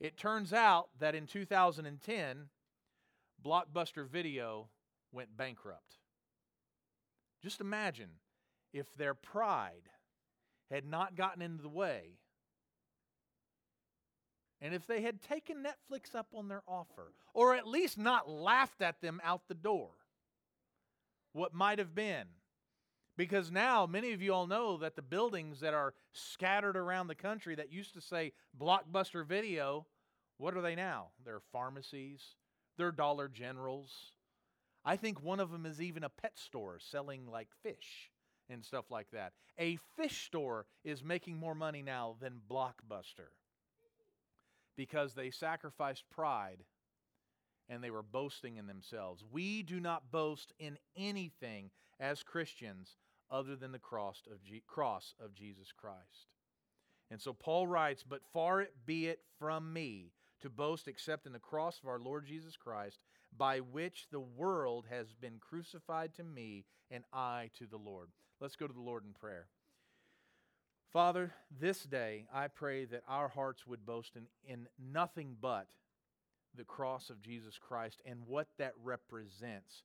It 0.00 0.16
turns 0.16 0.52
out 0.52 0.88
that 1.00 1.16
in 1.16 1.26
2010, 1.26 2.48
Blockbuster 3.44 4.08
Video 4.08 4.68
went 5.12 5.36
bankrupt. 5.36 5.96
Just 7.42 7.60
imagine 7.60 8.10
if 8.72 8.94
their 8.94 9.14
pride 9.14 9.90
had 10.70 10.86
not 10.86 11.16
gotten 11.16 11.42
in 11.42 11.58
the 11.58 11.68
way 11.68 12.18
and 14.60 14.74
if 14.74 14.86
they 14.86 15.02
had 15.02 15.22
taken 15.22 15.64
Netflix 15.64 16.14
up 16.14 16.28
on 16.34 16.48
their 16.48 16.62
offer, 16.66 17.12
or 17.32 17.54
at 17.54 17.66
least 17.66 17.96
not 17.96 18.28
laughed 18.28 18.82
at 18.82 19.00
them 19.00 19.20
out 19.22 19.42
the 19.46 19.54
door, 19.54 19.90
what 21.32 21.54
might 21.54 21.78
have 21.78 21.94
been 21.94 22.26
because 23.18 23.50
now, 23.50 23.84
many 23.84 24.12
of 24.12 24.22
you 24.22 24.32
all 24.32 24.46
know 24.46 24.76
that 24.76 24.94
the 24.94 25.02
buildings 25.02 25.58
that 25.58 25.74
are 25.74 25.92
scattered 26.12 26.76
around 26.76 27.08
the 27.08 27.16
country 27.16 27.56
that 27.56 27.72
used 27.72 27.92
to 27.94 28.00
say 28.00 28.32
Blockbuster 28.58 29.26
Video, 29.26 29.86
what 30.36 30.56
are 30.56 30.62
they 30.62 30.76
now? 30.76 31.08
They're 31.24 31.42
pharmacies, 31.52 32.36
they're 32.76 32.92
Dollar 32.92 33.26
Generals. 33.26 34.12
I 34.84 34.94
think 34.94 35.20
one 35.20 35.40
of 35.40 35.50
them 35.50 35.66
is 35.66 35.82
even 35.82 36.04
a 36.04 36.08
pet 36.08 36.38
store 36.38 36.78
selling 36.78 37.26
like 37.26 37.48
fish 37.60 38.12
and 38.48 38.64
stuff 38.64 38.84
like 38.88 39.10
that. 39.12 39.32
A 39.58 39.78
fish 39.96 40.24
store 40.26 40.66
is 40.84 41.02
making 41.02 41.38
more 41.38 41.56
money 41.56 41.82
now 41.82 42.14
than 42.20 42.40
Blockbuster 42.48 43.32
because 44.76 45.14
they 45.14 45.32
sacrificed 45.32 46.04
pride 46.08 46.62
and 47.68 47.82
they 47.82 47.90
were 47.90 48.04
boasting 48.04 48.58
in 48.58 48.68
themselves. 48.68 49.24
We 49.28 49.64
do 49.64 49.80
not 49.80 50.12
boast 50.12 50.52
in 50.60 50.78
anything 50.96 51.70
as 51.98 52.22
Christians 52.22 52.96
other 53.30 53.56
than 53.56 53.72
the 53.72 53.78
cross 53.78 54.22
of, 54.32 54.42
G- 54.42 54.62
cross 54.66 55.14
of 55.22 55.34
Jesus 55.34 55.72
Christ. 55.76 56.28
And 57.10 57.20
so 57.20 57.32
Paul 57.32 57.66
writes, 57.66 58.04
But 58.08 58.22
far 58.32 58.60
it 58.60 58.74
be 58.86 59.06
it 59.06 59.20
from 59.38 59.72
me 59.72 60.12
to 60.40 60.50
boast 60.50 60.88
except 60.88 61.26
in 61.26 61.32
the 61.32 61.38
cross 61.38 61.80
of 61.82 61.88
our 61.88 61.98
Lord 61.98 62.26
Jesus 62.26 62.56
Christ, 62.56 63.00
by 63.36 63.58
which 63.58 64.06
the 64.10 64.20
world 64.20 64.86
has 64.88 65.12
been 65.12 65.38
crucified 65.40 66.14
to 66.14 66.24
me 66.24 66.64
and 66.90 67.04
I 67.12 67.50
to 67.58 67.66
the 67.66 67.76
Lord. 67.76 68.08
Let's 68.40 68.56
go 68.56 68.66
to 68.66 68.72
the 68.72 68.80
Lord 68.80 69.04
in 69.04 69.12
prayer. 69.12 69.48
Father, 70.92 71.34
this 71.60 71.82
day 71.82 72.26
I 72.32 72.48
pray 72.48 72.86
that 72.86 73.02
our 73.08 73.28
hearts 73.28 73.66
would 73.66 73.84
boast 73.84 74.16
in, 74.16 74.26
in 74.46 74.68
nothing 74.78 75.36
but 75.40 75.66
the 76.54 76.64
cross 76.64 77.10
of 77.10 77.20
Jesus 77.20 77.58
Christ 77.58 78.00
and 78.06 78.26
what 78.26 78.48
that 78.58 78.72
represents. 78.82 79.82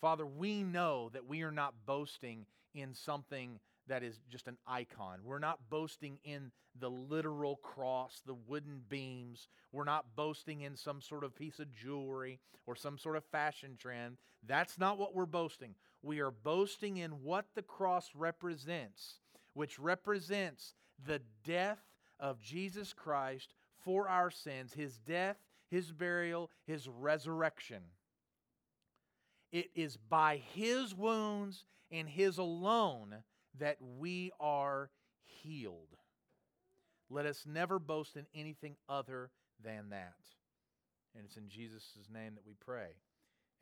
Father, 0.00 0.26
we 0.26 0.62
know 0.62 1.10
that 1.12 1.26
we 1.26 1.42
are 1.42 1.52
not 1.52 1.74
boasting 1.84 2.46
in 2.76 2.94
something 2.94 3.58
that 3.88 4.02
is 4.02 4.20
just 4.30 4.48
an 4.48 4.58
icon. 4.66 5.20
We're 5.24 5.38
not 5.38 5.70
boasting 5.70 6.18
in 6.24 6.50
the 6.78 6.90
literal 6.90 7.56
cross, 7.56 8.22
the 8.26 8.34
wooden 8.34 8.82
beams. 8.88 9.48
We're 9.72 9.84
not 9.84 10.16
boasting 10.16 10.62
in 10.62 10.76
some 10.76 11.00
sort 11.00 11.24
of 11.24 11.34
piece 11.34 11.58
of 11.58 11.72
jewelry 11.72 12.40
or 12.66 12.74
some 12.74 12.98
sort 12.98 13.16
of 13.16 13.24
fashion 13.24 13.76
trend. 13.78 14.16
That's 14.46 14.78
not 14.78 14.98
what 14.98 15.14
we're 15.14 15.26
boasting. 15.26 15.74
We 16.02 16.20
are 16.20 16.30
boasting 16.30 16.98
in 16.98 17.22
what 17.22 17.46
the 17.54 17.62
cross 17.62 18.10
represents, 18.14 19.20
which 19.54 19.78
represents 19.78 20.74
the 21.04 21.20
death 21.44 21.80
of 22.20 22.40
Jesus 22.40 22.92
Christ 22.92 23.54
for 23.84 24.08
our 24.08 24.30
sins, 24.30 24.72
his 24.72 24.98
death, 24.98 25.36
his 25.70 25.92
burial, 25.92 26.50
his 26.66 26.88
resurrection. 26.88 27.82
It 29.56 29.70
is 29.74 29.96
by 29.96 30.42
his 30.52 30.94
wounds 30.94 31.64
and 31.90 32.06
his 32.06 32.36
alone 32.36 33.14
that 33.58 33.78
we 33.80 34.30
are 34.38 34.90
healed. 35.24 35.96
Let 37.08 37.24
us 37.24 37.44
never 37.46 37.78
boast 37.78 38.18
in 38.18 38.26
anything 38.34 38.76
other 38.86 39.30
than 39.64 39.88
that. 39.88 40.12
And 41.14 41.24
it's 41.24 41.38
in 41.38 41.48
Jesus' 41.48 41.96
name 42.12 42.34
that 42.34 42.46
we 42.46 42.52
pray. 42.52 42.88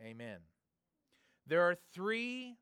Amen. 0.03 0.39
There 1.47 1.63
are 1.63 1.77
three 1.93 2.57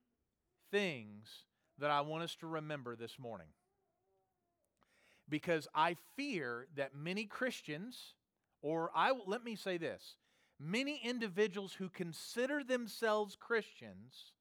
things 0.70 1.44
that 1.78 1.90
I 1.90 2.02
want 2.02 2.24
us 2.24 2.34
to 2.40 2.46
remember 2.46 2.96
this 2.96 3.18
morning. 3.18 3.46
Because 5.26 5.66
I 5.74 5.96
fear 6.16 6.66
that 6.76 6.94
many 6.94 7.24
Christians, 7.24 8.12
or 8.60 8.90
I 8.94 9.14
let 9.26 9.42
me 9.42 9.56
say 9.56 9.78
this, 9.78 10.16
many 10.62 11.00
individuals 11.02 11.72
who 11.74 11.88
consider 11.88 12.62
themselves 12.62 13.36
Christians, 13.38 14.32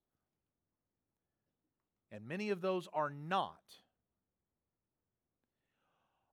and 2.12 2.28
many 2.28 2.50
of 2.50 2.62
those 2.62 2.88
are 2.94 3.10
not, 3.10 3.62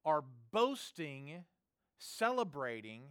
are 0.05 0.25
boasting, 0.53 1.45
celebrating, 1.99 3.03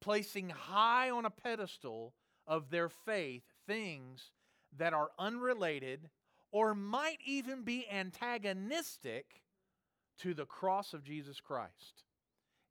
placing 0.00 0.50
high 0.50 1.10
on 1.10 1.24
a 1.24 1.30
pedestal 1.30 2.14
of 2.46 2.70
their 2.70 2.88
faith 2.88 3.42
things 3.66 4.30
that 4.76 4.94
are 4.94 5.10
unrelated 5.18 6.08
or 6.50 6.74
might 6.74 7.18
even 7.24 7.62
be 7.62 7.86
antagonistic 7.90 9.42
to 10.18 10.34
the 10.34 10.46
cross 10.46 10.94
of 10.94 11.04
Jesus 11.04 11.40
Christ. 11.40 12.04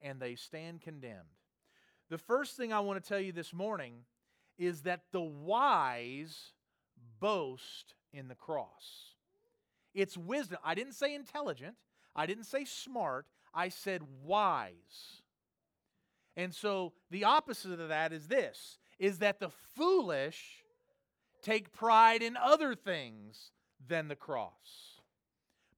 And 0.01 0.19
they 0.19 0.35
stand 0.35 0.81
condemned. 0.81 1.36
The 2.09 2.17
first 2.17 2.55
thing 2.55 2.71
I 2.71 2.79
want 2.79 3.03
to 3.03 3.07
tell 3.07 3.19
you 3.19 3.31
this 3.31 3.53
morning 3.53 4.05
is 4.57 4.81
that 4.81 5.01
the 5.11 5.21
wise 5.21 6.53
boast 7.19 7.95
in 8.13 8.27
the 8.27 8.35
cross. 8.35 9.13
It's 9.93 10.17
wisdom. 10.17 10.59
I 10.63 10.75
didn't 10.75 10.93
say 10.93 11.13
intelligent, 11.13 11.75
I 12.15 12.25
didn't 12.25 12.45
say 12.45 12.65
smart, 12.65 13.25
I 13.53 13.69
said 13.69 14.01
wise. 14.23 15.21
And 16.35 16.53
so 16.53 16.93
the 17.09 17.23
opposite 17.23 17.79
of 17.79 17.89
that 17.89 18.13
is 18.13 18.27
this 18.27 18.77
is 18.99 19.19
that 19.19 19.39
the 19.39 19.49
foolish 19.75 20.63
take 21.41 21.71
pride 21.71 22.23
in 22.23 22.35
other 22.35 22.73
things 22.73 23.51
than 23.87 24.07
the 24.07 24.15
cross. 24.15 25.01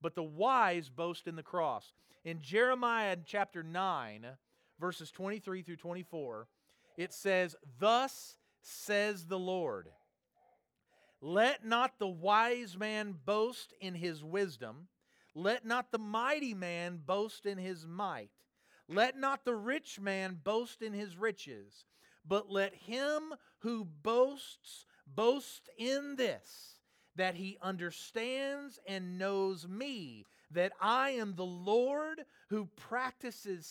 But 0.01 0.15
the 0.15 0.23
wise 0.23 0.89
boast 0.89 1.27
in 1.27 1.35
the 1.35 1.43
cross. 1.43 1.91
In 2.23 2.41
Jeremiah 2.41 3.17
chapter 3.25 3.61
9, 3.61 4.25
verses 4.79 5.11
23 5.11 5.61
through 5.61 5.75
24, 5.75 6.47
it 6.97 7.13
says, 7.13 7.55
Thus 7.79 8.35
says 8.61 9.25
the 9.25 9.39
Lord, 9.39 9.89
let 11.21 11.65
not 11.65 11.99
the 11.99 12.07
wise 12.07 12.77
man 12.77 13.15
boast 13.25 13.73
in 13.81 13.93
his 13.93 14.23
wisdom, 14.23 14.87
let 15.35 15.65
not 15.65 15.91
the 15.91 15.99
mighty 15.99 16.53
man 16.53 16.99
boast 17.05 17.45
in 17.45 17.57
his 17.57 17.85
might, 17.85 18.31
let 18.87 19.17
not 19.17 19.45
the 19.45 19.55
rich 19.55 19.99
man 19.99 20.39
boast 20.43 20.81
in 20.81 20.93
his 20.93 21.17
riches, 21.17 21.85
but 22.25 22.49
let 22.49 22.73
him 22.73 23.33
who 23.59 23.85
boasts 23.85 24.85
boast 25.05 25.69
in 25.77 26.15
this 26.15 26.79
that 27.15 27.35
he 27.35 27.57
understands 27.61 28.79
and 28.87 29.17
knows 29.17 29.67
me, 29.67 30.25
that 30.51 30.71
I 30.79 31.11
am 31.11 31.35
the 31.35 31.45
Lord 31.45 32.23
who 32.49 32.69
practices 32.77 33.65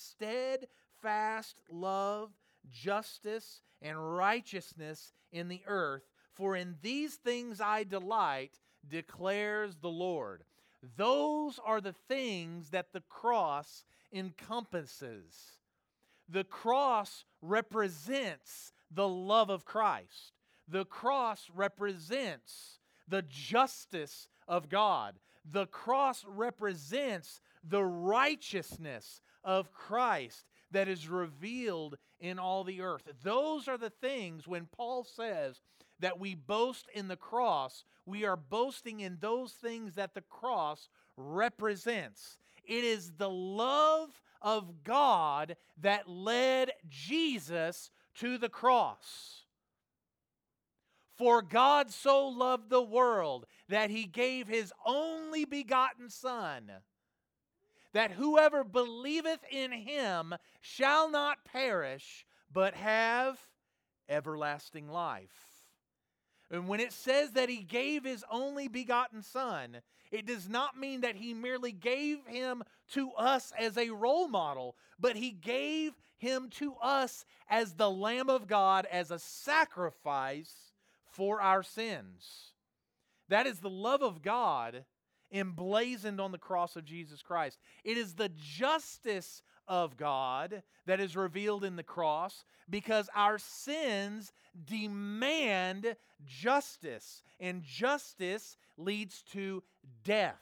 steadfast 0.99 1.57
love, 1.71 2.31
justice, 2.71 3.63
and 3.83 4.17
righteousness 4.17 5.13
in 5.33 5.49
the 5.49 5.63
earth. 5.67 6.03
For 6.35 6.57
in 6.57 6.77
these 6.83 7.15
things 7.15 7.61
I 7.61 7.85
delight, 7.85 8.59
declares 8.89 9.77
the 9.77 9.89
Lord. 9.89 10.45
Those 10.97 11.59
are 11.65 11.81
the 11.81 11.95
things 12.09 12.71
that 12.71 12.93
the 12.93 13.03
cross 13.09 13.85
encompasses. 14.13 15.59
The 16.29 16.45
cross 16.45 17.25
represents 17.43 18.73
the 18.91 19.09
love 19.09 19.51
of 19.51 19.65
Christ. 19.65 20.33
The 20.69 20.85
cross 20.85 21.49
represents 21.55 22.79
the 23.09 23.23
justice 23.23 24.29
of 24.47 24.69
God. 24.69 25.15
The 25.51 25.67
cross 25.67 26.25
represents 26.29 27.41
the 27.65 27.83
righteousness 27.83 29.21
of 29.43 29.73
Christ 29.73 30.45
that 30.71 30.89
is 30.89 31.09
revealed 31.09 31.97
in 32.21 32.39
all 32.39 32.65
the 32.65 32.81
earth. 32.81 33.09
Those 33.23 33.69
are 33.69 33.79
the 33.79 33.91
things 33.91 34.47
when 34.47 34.67
Paul 34.67 35.05
says 35.05 35.61
that 36.01 36.19
we 36.19 36.35
boast 36.35 36.87
in 36.95 37.09
the 37.09 37.17
cross, 37.17 37.85
we 38.07 38.25
are 38.25 38.37
boasting 38.37 39.01
in 39.01 39.19
those 39.21 39.53
things 39.53 39.95
that 39.95 40.15
the 40.15 40.23
cross 40.23 40.89
represents. 41.17 42.39
It 42.65 42.85
is 42.85 43.13
the 43.17 43.31
love 43.31 44.11
of 44.41 44.85
God 44.85 45.57
that 45.81 46.09
led 46.09 46.73
Jesus 46.89 47.91
to 48.17 48.39
the 48.39 48.49
cross. 48.49 49.45
For 51.17 51.43
God 51.43 51.91
so 51.91 52.29
loved 52.29 52.71
the 52.71 52.83
world 52.83 53.47
that 53.69 53.91
he 53.91 54.05
gave 54.05 54.47
his 54.47 54.73
only 54.87 55.45
begotten 55.45 56.11
Son, 56.11 56.71
that 57.93 58.13
whoever 58.13 58.65
believeth 58.65 59.41
in 59.51 59.73
him 59.73 60.35
shall 60.61 61.11
not 61.11 61.45
perish, 61.45 62.27
but 62.53 62.75
have 62.75 63.39
everlasting 64.09 64.89
life. 64.89 65.65
And 66.51 66.67
when 66.67 66.81
it 66.81 66.93
says 66.93 67.33
that 67.33 67.49
he 67.49 67.63
gave 67.63 68.05
his 68.05 68.25
only 68.31 68.69
begotten 68.69 69.23
Son, 69.23 69.79
it 70.11 70.27
does 70.27 70.49
not 70.49 70.79
mean 70.79 71.03
that 71.03 71.17
he 71.17 71.35
merely 71.35 71.73
gave 71.73 72.27
him 72.27 72.63
to 72.93 73.13
us 73.13 73.53
as 73.59 73.77
a 73.77 73.91
role 73.91 74.29
model, 74.29 74.75
but 74.99 75.17
he 75.17 75.31
gave 75.31 75.93
him 76.17 76.49
to 76.51 76.75
us 76.77 77.27
as 77.51 77.75
the 77.75 77.91
Lamb 77.91 78.31
of 78.31 78.47
God, 78.47 78.87
as 78.91 79.11
a 79.11 79.19
sacrifice 79.19 80.73
for 81.11 81.41
our 81.41 81.63
sins. 81.63 82.53
That 83.29 83.47
is 83.47 83.61
the 83.61 83.71
love 83.71 84.03
of 84.03 84.23
God 84.23 84.85
emblazoned 85.33 86.21
on 86.21 86.33
the 86.33 86.39
cross 86.39 86.77
of 86.77 86.85
Jesus 86.85 87.23
Christ. 87.23 87.59
It 87.85 87.97
is 87.97 88.15
the 88.15 88.31
justice 88.31 89.43
of 89.67 89.97
God 89.97 90.63
that 90.87 91.01
is 91.01 91.17
revealed 91.17 91.65
in 91.65 91.77
the 91.77 91.83
cross 91.83 92.45
because 92.71 93.11
our 93.15 93.39
sins 93.39 94.33
demand 94.65 95.97
justice, 96.27 97.23
and 97.39 97.63
justice 97.63 98.57
leads 98.77 99.23
to 99.33 99.63
death. 100.05 100.41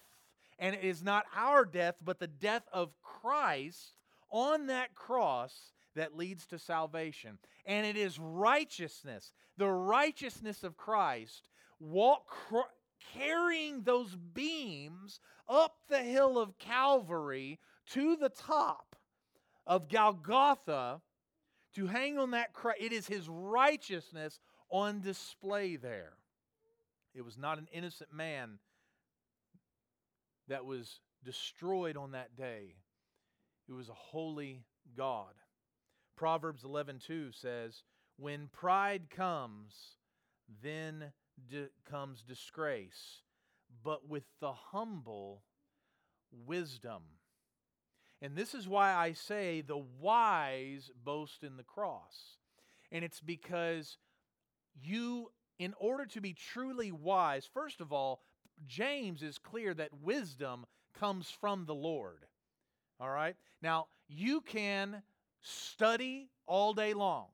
And 0.58 0.74
it 0.74 0.84
is 0.84 1.02
not 1.02 1.24
our 1.34 1.64
death, 1.64 1.96
but 2.02 2.18
the 2.18 2.26
death 2.26 2.62
of 2.72 2.94
Christ 3.02 3.98
on 4.30 4.68
that 4.68 4.94
cross 4.94 5.72
that 5.94 6.16
leads 6.16 6.46
to 6.46 6.58
salvation. 6.58 7.38
And 7.66 7.86
it 7.86 7.96
is 7.96 8.18
righteousness, 8.18 9.32
the 9.56 9.68
righteousness 9.68 10.62
of 10.62 10.76
Christ, 10.76 11.48
walk 11.80 12.26
carrying 13.14 13.82
those 13.82 14.14
beams 14.14 15.20
up 15.48 15.76
the 15.88 16.02
hill 16.02 16.38
of 16.38 16.58
Calvary 16.58 17.58
to 17.90 18.16
the 18.16 18.28
top 18.28 18.96
of 19.66 19.88
Golgotha 19.88 21.00
to 21.74 21.86
hang 21.86 22.18
on 22.18 22.30
that 22.30 22.52
cross. 22.52 22.76
It 22.80 22.92
is 22.92 23.06
his 23.06 23.28
righteousness 23.28 24.40
on 24.70 25.00
display 25.00 25.76
there. 25.76 26.14
It 27.14 27.24
was 27.24 27.38
not 27.38 27.58
an 27.58 27.68
innocent 27.72 28.12
man 28.12 28.58
that 30.48 30.64
was 30.64 31.00
destroyed 31.24 31.96
on 31.96 32.12
that 32.12 32.36
day. 32.36 32.76
It 33.68 33.72
was 33.72 33.88
a 33.88 33.94
holy 33.94 34.64
God. 34.96 35.34
Proverbs 36.14 36.62
11:2 36.62 37.32
says, 37.32 37.84
"When 38.16 38.48
pride 38.48 39.10
comes, 39.10 39.96
then 40.48 41.12
comes 41.84 42.22
disgrace, 42.22 43.22
but 43.82 44.08
with 44.08 44.24
the 44.40 44.52
humble 44.52 45.42
wisdom." 46.30 47.02
And 48.20 48.36
this 48.36 48.54
is 48.54 48.66
why 48.66 48.94
I 48.94 49.12
say 49.12 49.60
the 49.60 49.76
wise 49.76 50.90
boast 51.04 51.44
in 51.44 51.56
the 51.56 51.64
cross. 51.64 52.38
And 52.90 53.04
it's 53.04 53.20
because 53.20 53.98
you 54.74 55.32
in 55.58 55.74
order 55.78 56.06
to 56.06 56.20
be 56.20 56.34
truly 56.34 56.92
wise, 56.92 57.46
first 57.46 57.80
of 57.80 57.92
all, 57.92 58.22
James 58.66 59.22
is 59.22 59.38
clear 59.38 59.74
that 59.74 59.92
wisdom 60.00 60.66
comes 60.94 61.30
from 61.30 61.66
the 61.66 61.74
Lord. 61.74 62.26
All 63.00 63.10
right? 63.10 63.36
Now, 63.62 63.88
you 64.08 64.40
can 64.40 65.02
study 65.40 66.30
all 66.46 66.74
day 66.74 66.94
long. 66.94 67.28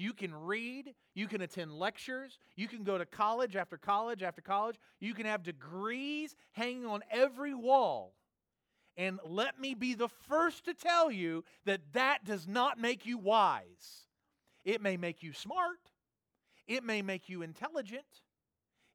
You 0.00 0.14
can 0.14 0.34
read, 0.34 0.94
you 1.14 1.26
can 1.26 1.42
attend 1.42 1.74
lectures, 1.74 2.38
you 2.56 2.68
can 2.68 2.84
go 2.84 2.96
to 2.96 3.04
college 3.04 3.54
after 3.54 3.76
college 3.76 4.22
after 4.22 4.40
college, 4.40 4.76
you 4.98 5.12
can 5.12 5.26
have 5.26 5.42
degrees 5.42 6.34
hanging 6.52 6.86
on 6.86 7.02
every 7.10 7.52
wall. 7.52 8.14
And 8.96 9.20
let 9.26 9.60
me 9.60 9.74
be 9.74 9.92
the 9.92 10.08
first 10.08 10.64
to 10.64 10.72
tell 10.72 11.10
you 11.12 11.44
that 11.66 11.82
that 11.92 12.24
does 12.24 12.48
not 12.48 12.80
make 12.80 13.04
you 13.04 13.18
wise. 13.18 14.06
It 14.64 14.80
may 14.80 14.96
make 14.96 15.22
you 15.22 15.34
smart, 15.34 15.92
it 16.66 16.82
may 16.82 17.02
make 17.02 17.28
you 17.28 17.42
intelligent, 17.42 18.22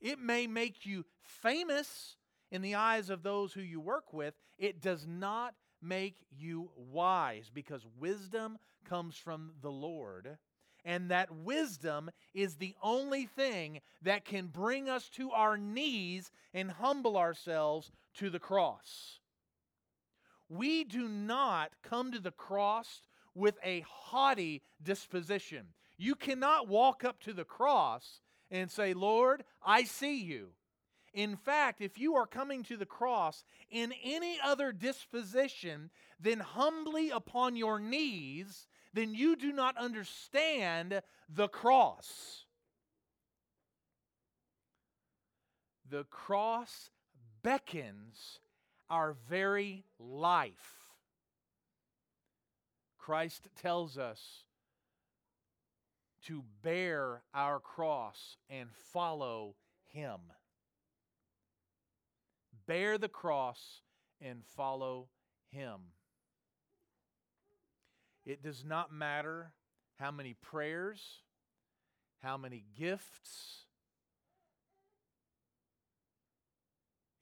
it 0.01 0.17
may 0.17 0.47
make 0.47 0.87
you 0.87 1.05
famous 1.21 2.17
in 2.49 2.63
the 2.63 2.73
eyes 2.73 3.11
of 3.11 3.21
those 3.21 3.53
who 3.53 3.61
you 3.61 3.79
work 3.79 4.11
with. 4.11 4.33
It 4.57 4.81
does 4.81 5.05
not 5.05 5.53
make 5.83 6.25
you 6.35 6.71
wise, 6.75 7.51
because 7.53 7.85
wisdom 7.99 8.57
comes 8.89 9.15
from 9.15 9.51
the 9.61 9.71
Lord. 9.71 10.39
And 10.85 11.09
that 11.09 11.35
wisdom 11.35 12.11
is 12.35 12.55
the 12.55 12.75
only 12.81 13.25
thing 13.25 13.81
that 14.03 14.23
can 14.23 14.47
bring 14.47 14.87
us 14.87 15.09
to 15.15 15.31
our 15.31 15.57
knees 15.57 16.31
and 16.53 16.71
humble 16.71 17.17
ourselves 17.17 17.91
to 18.15 18.29
the 18.29 18.39
cross. 18.39 19.19
We 20.47 20.83
do 20.83 21.07
not 21.07 21.71
come 21.81 22.11
to 22.11 22.19
the 22.19 22.31
cross 22.31 23.01
with 23.33 23.57
a 23.63 23.83
haughty 23.89 24.61
disposition. 24.81 25.67
You 25.97 26.13
cannot 26.13 26.67
walk 26.67 27.03
up 27.03 27.19
to 27.21 27.33
the 27.33 27.43
cross 27.43 28.21
and 28.51 28.69
say, 28.69 28.93
Lord, 28.93 29.43
I 29.65 29.83
see 29.85 30.21
you. 30.21 30.49
In 31.13 31.37
fact, 31.37 31.79
if 31.79 31.97
you 31.97 32.15
are 32.15 32.27
coming 32.27 32.61
to 32.63 32.75
the 32.77 32.85
cross 32.85 33.43
in 33.71 33.93
any 34.03 34.37
other 34.43 34.71
disposition 34.73 35.89
than 36.19 36.41
humbly 36.41 37.09
upon 37.09 37.55
your 37.55 37.79
knees, 37.79 38.67
then 38.95 39.13
you 39.13 39.35
do 39.35 39.51
not 39.51 39.77
understand 39.77 41.01
the 41.29 41.49
cross. 41.49 42.45
The 45.89 46.05
cross 46.05 46.89
beckons 47.43 48.39
our 48.89 49.15
very 49.29 49.83
life. 49.99 50.93
Christ 52.97 53.49
tells 53.61 53.97
us 53.97 54.45
to 56.25 56.43
bear 56.63 57.21
our 57.33 57.59
cross 57.59 58.37
and 58.49 58.69
follow 58.93 59.55
Him. 59.91 60.19
Bear 62.65 62.97
the 62.97 63.09
cross 63.09 63.81
and 64.21 64.43
follow 64.55 65.09
Him. 65.51 65.81
It 68.25 68.41
does 68.41 68.63
not 68.65 68.91
matter 68.91 69.51
how 69.99 70.11
many 70.11 70.33
prayers, 70.33 71.01
how 72.21 72.37
many 72.37 72.63
gifts, 72.77 73.65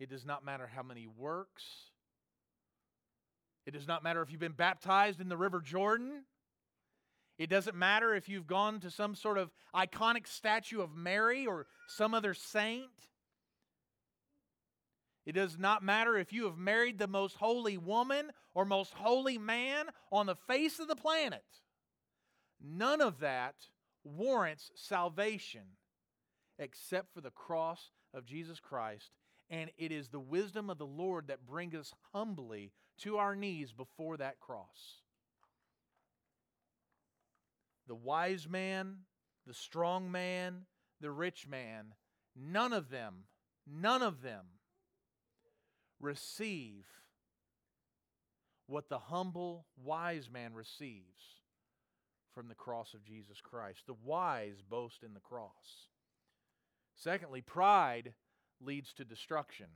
it 0.04 0.10
does 0.10 0.26
not 0.26 0.44
matter 0.44 0.68
how 0.68 0.84
many 0.84 1.08
works. 1.08 1.63
It 3.66 3.72
does 3.72 3.88
not 3.88 4.04
matter 4.04 4.22
if 4.22 4.32
you've 4.32 4.39
been 4.42 4.52
baptized 4.52 5.22
in 5.22 5.30
the 5.30 5.38
River 5.38 5.62
Jordan. 5.62 6.24
It 7.38 7.50
doesn't 7.50 7.76
matter 7.76 8.13
if 8.13 8.28
you've 8.28 8.46
gone 8.46 8.82
to 8.82 8.92
some 8.92 9.16
sort 9.16 9.38
of 9.38 9.52
iconic 9.74 10.28
statue 10.28 10.82
of 10.82 10.94
Mary 10.94 11.48
or 11.48 11.68
some 11.88 12.13
other 12.13 12.34
saint. 12.34 12.89
It 15.26 15.34
does 15.34 15.58
not 15.58 15.84
matter 15.84 16.18
if 16.18 16.34
you 16.34 16.46
have 16.46 16.58
married 16.58 17.00
the 17.00 17.08
most 17.08 17.38
holy 17.38 17.78
woman 17.78 18.32
or 18.54 18.66
most 18.66 18.94
holy 18.94 19.38
man 19.38 19.86
on 20.12 20.26
the 20.26 20.36
face 20.36 20.80
of 20.80 20.88
the 20.88 20.96
planet. 20.96 21.46
None 22.62 23.02
of 23.02 23.20
that 23.20 23.56
warrants 24.04 24.72
salvation 24.76 25.78
except 26.60 27.14
for 27.14 27.22
the 27.22 27.32
cross 27.32 27.92
of 28.14 28.26
Jesus 28.26 28.60
Christ. 28.60 29.12
And 29.50 29.72
it 29.78 29.92
is 29.92 30.10
the 30.10 30.20
wisdom 30.20 30.70
of 30.70 30.78
the 30.78 30.86
Lord 30.86 31.28
that 31.28 31.46
brings 31.46 31.76
us 31.76 31.94
humbly 32.14 32.72
to 33.00 33.18
our 33.18 33.36
knees 33.36 33.72
before 33.72 34.18
that 34.18 34.40
cross. 34.40 35.02
The 37.88 37.96
wise 37.96 38.48
man, 38.48 39.00
the 39.46 39.54
strong 39.54 40.12
man, 40.12 40.66
the 41.02 41.12
rich 41.12 41.48
man, 41.48 41.94
none 42.36 42.72
of 42.74 42.90
them, 42.90 43.26
none 43.68 44.02
of 44.02 44.22
them 44.22 44.46
receive 46.04 46.86
what 48.68 48.89
the 48.89 49.00
humble, 49.00 49.66
wise 49.84 50.30
man 50.32 50.54
receives 50.54 51.22
from 52.34 52.48
the 52.48 52.56
cross 52.56 52.94
of 52.94 53.04
Jesus 53.04 53.39
Christ. 53.42 53.84
The 53.88 53.96
wise 54.04 54.62
boast 54.68 55.04
in 55.04 55.13
the 55.13 55.20
cross. 55.20 55.88
Secondly, 56.96 57.42
pride 57.42 58.13
leads 58.62 58.94
to 58.94 59.06
destruction. 59.06 59.68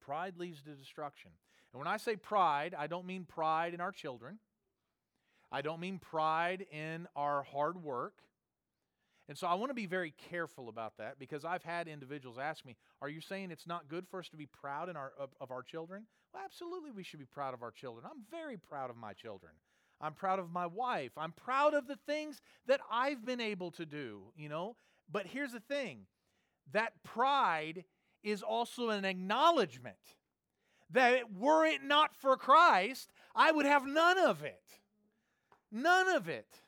Pride 0.00 0.34
leads 0.38 0.62
to 0.62 0.70
destruction. 0.70 1.30
And 1.72 1.78
when 1.78 1.88
I 1.88 1.98
say 1.98 2.16
pride, 2.16 2.74
I 2.76 2.86
don't 2.86 3.06
mean 3.06 3.24
pride 3.24 3.74
in 3.74 3.80
our 3.80 3.92
children. 3.92 4.38
I 5.50 5.62
don't 5.62 5.80
mean 5.80 5.98
pride 5.98 6.66
in 6.70 7.06
our 7.16 7.42
hard 7.42 7.82
work. 7.82 8.14
And 9.28 9.36
so 9.36 9.46
I 9.46 9.54
want 9.54 9.70
to 9.70 9.74
be 9.74 9.86
very 9.86 10.14
careful 10.30 10.68
about 10.68 10.96
that 10.96 11.18
because 11.18 11.44
I've 11.44 11.62
had 11.62 11.86
individuals 11.86 12.38
ask 12.38 12.64
me, 12.64 12.76
Are 13.02 13.08
you 13.08 13.20
saying 13.20 13.50
it's 13.50 13.66
not 13.66 13.88
good 13.88 14.06
for 14.08 14.20
us 14.20 14.28
to 14.30 14.36
be 14.36 14.46
proud 14.46 14.88
in 14.88 14.96
our, 14.96 15.12
of, 15.18 15.30
of 15.40 15.50
our 15.50 15.62
children? 15.62 16.06
Well, 16.32 16.42
absolutely, 16.44 16.90
we 16.90 17.02
should 17.02 17.20
be 17.20 17.26
proud 17.26 17.52
of 17.52 17.62
our 17.62 17.70
children. 17.70 18.06
I'm 18.06 18.22
very 18.30 18.56
proud 18.56 18.90
of 18.90 18.96
my 18.96 19.12
children. 19.12 19.52
I'm 20.00 20.14
proud 20.14 20.38
of 20.38 20.50
my 20.50 20.66
wife. 20.66 21.12
I'm 21.16 21.32
proud 21.32 21.74
of 21.74 21.86
the 21.86 21.98
things 22.06 22.40
that 22.66 22.80
I've 22.90 23.24
been 23.24 23.40
able 23.40 23.70
to 23.72 23.84
do, 23.84 24.22
you 24.36 24.48
know. 24.48 24.76
But 25.10 25.26
here's 25.26 25.52
the 25.52 25.60
thing 25.60 26.06
that 26.72 27.02
pride 27.02 27.84
is 28.22 28.42
also 28.42 28.90
an 28.90 29.04
acknowledgement 29.04 29.96
that 30.90 31.32
were 31.36 31.66
it 31.66 31.82
not 31.82 32.14
for 32.14 32.36
Christ, 32.36 33.12
I 33.34 33.52
would 33.52 33.66
have 33.66 33.86
none 33.86 34.18
of 34.18 34.42
it. 34.42 34.62
None 35.70 36.08
of 36.08 36.28
it. 36.28 36.62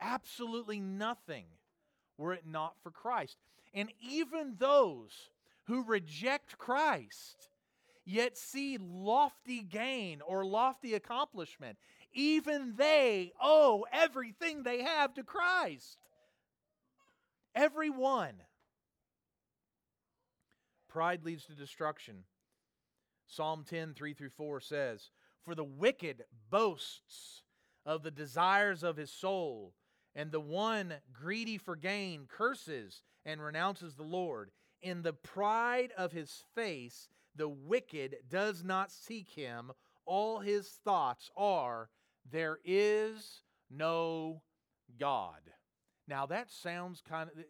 Absolutely 0.00 0.80
nothing 0.80 1.46
were 2.16 2.32
it 2.32 2.46
not 2.46 2.74
for 2.82 2.90
Christ. 2.90 3.36
And 3.74 3.90
even 4.00 4.56
those 4.58 5.30
who 5.66 5.84
reject 5.84 6.58
Christ 6.58 7.48
yet 8.04 8.38
see 8.38 8.78
lofty 8.78 9.62
gain 9.62 10.20
or 10.22 10.44
lofty 10.44 10.94
accomplishment, 10.94 11.78
even 12.12 12.74
they 12.76 13.32
owe 13.40 13.84
everything 13.92 14.62
they 14.62 14.82
have 14.82 15.14
to 15.14 15.22
Christ. 15.22 15.98
Everyone. 17.54 18.34
Pride 20.88 21.24
leads 21.24 21.44
to 21.46 21.52
destruction. 21.52 22.24
Psalm 23.26 23.64
10, 23.68 23.92
3 23.92 24.14
through 24.14 24.30
4 24.30 24.60
says, 24.60 25.10
For 25.44 25.54
the 25.54 25.64
wicked 25.64 26.24
boasts 26.50 27.42
of 27.84 28.02
the 28.02 28.10
desires 28.10 28.82
of 28.82 28.96
his 28.96 29.12
soul 29.12 29.74
and 30.14 30.32
the 30.32 30.40
one 30.40 30.94
greedy 31.12 31.58
for 31.58 31.76
gain 31.76 32.26
curses 32.28 33.02
and 33.24 33.42
renounces 33.42 33.94
the 33.94 34.02
Lord. 34.02 34.50
In 34.80 35.02
the 35.02 35.12
pride 35.12 35.92
of 35.96 36.12
his 36.12 36.44
face, 36.54 37.08
the 37.34 37.48
wicked 37.48 38.16
does 38.28 38.64
not 38.64 38.90
seek 38.90 39.30
him. 39.30 39.72
All 40.06 40.40
his 40.40 40.68
thoughts 40.84 41.30
are, 41.36 41.90
There 42.30 42.58
is 42.64 43.42
no 43.70 44.42
God. 44.98 45.40
Now 46.06 46.26
that 46.26 46.50
sounds 46.50 47.02
kind 47.06 47.30
of. 47.30 47.44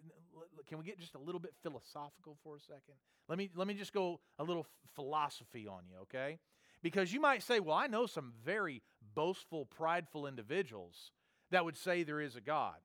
Can 0.66 0.78
we 0.78 0.84
get 0.84 0.98
just 0.98 1.14
a 1.14 1.18
little 1.18 1.40
bit 1.40 1.54
philosophical 1.62 2.36
for 2.42 2.56
a 2.56 2.60
second? 2.60 2.94
Let 3.28 3.38
me 3.38 3.50
let 3.54 3.66
me 3.66 3.74
just 3.74 3.92
go 3.92 4.20
a 4.38 4.44
little 4.44 4.66
philosophy 4.94 5.66
on 5.66 5.82
you, 5.88 5.98
okay? 6.02 6.38
Because 6.82 7.12
you 7.12 7.20
might 7.20 7.42
say, 7.42 7.60
well, 7.60 7.76
I 7.76 7.86
know 7.86 8.06
some 8.06 8.32
very 8.44 8.82
boastful, 9.14 9.66
prideful 9.66 10.26
individuals 10.26 11.12
that 11.50 11.64
would 11.64 11.76
say 11.76 12.02
there 12.02 12.20
is 12.20 12.36
a 12.36 12.40
God. 12.40 12.76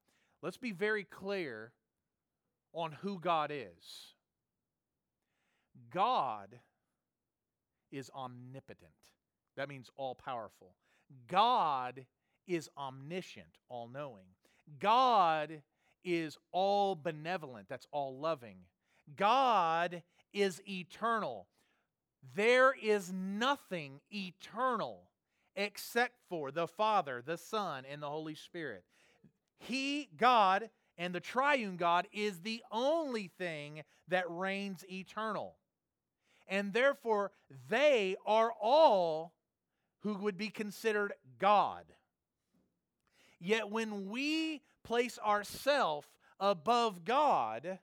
Let's 0.42 0.58
be 0.58 0.72
very 0.72 1.04
clear 1.04 1.72
on 2.74 2.92
who 3.02 3.20
God 3.20 3.52
is. 3.52 4.14
God 5.92 6.60
is 7.92 8.10
omnipotent. 8.16 8.92
That 9.56 9.70
means 9.70 9.90
all 9.96 10.16
powerful. 10.16 10.76
God 11.28 12.06
is 12.48 12.70
omniscient, 12.78 13.58
all 13.70 13.88
knowing. 13.88 14.26
God 14.80 15.62
is 16.04 16.38
all 16.52 16.96
benevolent, 16.96 17.68
that's 17.70 17.88
all 17.92 18.20
loving. 18.20 18.58
God 19.16 20.02
is 20.34 20.62
eternal. 20.68 21.48
There 22.36 22.74
is 22.82 23.12
nothing 23.12 24.00
eternal 24.12 25.04
except 25.56 26.16
for 26.30 26.52
the 26.52 26.68
Father, 26.68 27.22
the 27.26 27.38
Son, 27.38 27.84
and 27.90 28.02
the 28.02 28.10
Holy 28.10 28.36
Spirit. 28.36 28.84
He, 29.58 30.10
God, 30.18 30.70
and 30.98 31.14
the 31.14 31.20
triune 31.20 31.78
God 31.78 32.08
is 32.12 32.42
the 32.42 32.64
only 32.72 33.30
thing 33.38 33.84
that 34.08 34.26
reigns 34.30 34.84
eternal. 34.92 35.56
And 36.48 36.74
therefore, 36.74 37.32
they 37.70 38.16
are 38.26 38.52
all 38.62 39.34
who 40.02 40.16
would 40.16 40.38
be 40.38 40.50
considered 40.50 41.14
God. 41.40 41.86
Yet 43.40 43.70
when 43.70 44.10
we 44.10 44.62
place 44.84 45.18
ourselves 45.26 46.08
above 46.40 47.06
God, 47.06 47.80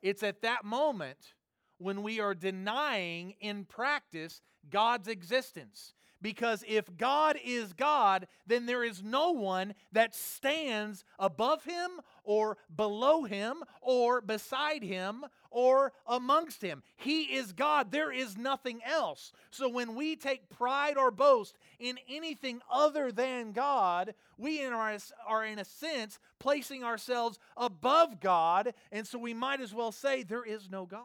it's 0.00 0.22
at 0.22 0.42
that 0.42 0.64
moment 0.64 1.34
when 1.82 2.02
we 2.02 2.20
are 2.20 2.34
denying 2.34 3.34
in 3.40 3.64
practice 3.64 4.40
God's 4.70 5.08
existence. 5.08 5.94
Because 6.22 6.64
if 6.68 6.96
God 6.96 7.36
is 7.44 7.72
God, 7.72 8.28
then 8.46 8.66
there 8.66 8.84
is 8.84 9.02
no 9.02 9.32
one 9.32 9.74
that 9.90 10.14
stands 10.14 11.04
above 11.18 11.64
him 11.64 11.90
or 12.22 12.56
below 12.74 13.24
him 13.24 13.64
or 13.80 14.20
beside 14.20 14.84
him 14.84 15.24
or 15.50 15.92
amongst 16.06 16.62
him. 16.62 16.84
He 16.96 17.24
is 17.34 17.52
God. 17.52 17.90
There 17.90 18.12
is 18.12 18.38
nothing 18.38 18.80
else. 18.86 19.32
So 19.50 19.68
when 19.68 19.96
we 19.96 20.14
take 20.14 20.48
pride 20.48 20.96
or 20.96 21.10
boast 21.10 21.58
in 21.80 21.98
anything 22.08 22.60
other 22.70 23.10
than 23.10 23.50
God, 23.50 24.14
we 24.38 24.64
are, 24.64 24.96
are 25.26 25.44
in 25.44 25.58
a 25.58 25.64
sense 25.64 26.20
placing 26.38 26.84
ourselves 26.84 27.40
above 27.56 28.20
God. 28.20 28.74
And 28.92 29.04
so 29.04 29.18
we 29.18 29.34
might 29.34 29.60
as 29.60 29.74
well 29.74 29.90
say 29.90 30.22
there 30.22 30.44
is 30.44 30.70
no 30.70 30.86
God 30.86 31.02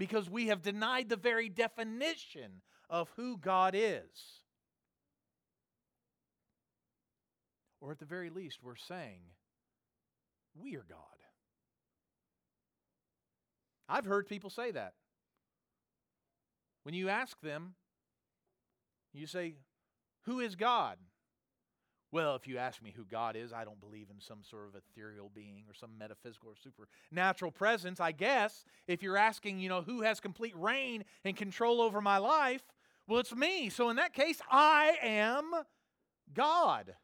because 0.00 0.30
we 0.30 0.46
have 0.46 0.62
denied 0.62 1.10
the 1.10 1.16
very 1.16 1.50
definition 1.50 2.62
of 2.88 3.10
who 3.16 3.36
God 3.36 3.74
is. 3.76 4.40
Or 7.82 7.92
at 7.92 7.98
the 7.98 8.06
very 8.06 8.30
least, 8.30 8.60
we're 8.62 8.76
saying, 8.76 9.20
we 10.58 10.74
are 10.76 10.86
God. 10.88 10.96
I've 13.90 14.06
heard 14.06 14.26
people 14.26 14.48
say 14.48 14.70
that. 14.70 14.94
When 16.84 16.94
you 16.94 17.10
ask 17.10 17.38
them, 17.42 17.74
you 19.12 19.26
say, 19.26 19.56
Who 20.22 20.40
is 20.40 20.56
God? 20.56 20.96
Well, 22.12 22.34
if 22.34 22.48
you 22.48 22.58
ask 22.58 22.82
me 22.82 22.92
who 22.94 23.04
God 23.04 23.36
is, 23.36 23.52
I 23.52 23.64
don't 23.64 23.80
believe 23.80 24.08
in 24.10 24.20
some 24.20 24.40
sort 24.42 24.68
of 24.68 24.74
ethereal 24.74 25.30
being 25.32 25.64
or 25.68 25.74
some 25.74 25.96
metaphysical 25.96 26.48
or 26.50 26.54
supernatural 26.56 27.52
presence. 27.52 28.00
I 28.00 28.10
guess 28.10 28.64
if 28.88 29.02
you're 29.02 29.16
asking, 29.16 29.60
you 29.60 29.68
know, 29.68 29.82
who 29.82 30.02
has 30.02 30.18
complete 30.18 30.56
reign 30.56 31.04
and 31.24 31.36
control 31.36 31.80
over 31.80 32.00
my 32.00 32.18
life, 32.18 32.62
well, 33.06 33.20
it's 33.20 33.34
me. 33.34 33.68
So 33.68 33.90
in 33.90 33.96
that 33.96 34.12
case, 34.12 34.40
I 34.50 34.96
am 35.02 35.52
God. 36.34 36.94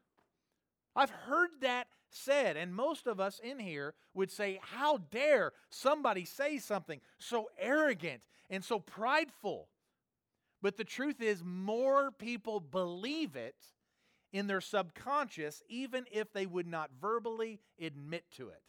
I've 0.93 1.09
heard 1.09 1.51
that 1.61 1.87
said, 2.09 2.57
and 2.57 2.75
most 2.75 3.07
of 3.07 3.19
us 3.19 3.39
in 3.41 3.59
here 3.59 3.93
would 4.13 4.31
say, 4.31 4.59
How 4.61 4.97
dare 4.97 5.53
somebody 5.69 6.25
say 6.25 6.57
something 6.57 6.99
so 7.17 7.49
arrogant 7.57 8.23
and 8.49 8.63
so 8.63 8.79
prideful? 8.79 9.69
But 10.61 10.75
the 10.75 10.83
truth 10.83 11.21
is, 11.21 11.43
more 11.45 12.11
people 12.11 12.59
believe 12.59 13.35
it 13.35 13.55
in 14.37 14.45
their 14.45 14.61
subconscious, 14.61 15.63
even 15.67 16.05
if 16.11 16.31
they 16.31 16.45
would 16.45 16.67
not 16.67 16.91
verbally 17.01 17.59
admit 17.81 18.23
to 18.37 18.49
it. 18.49 18.61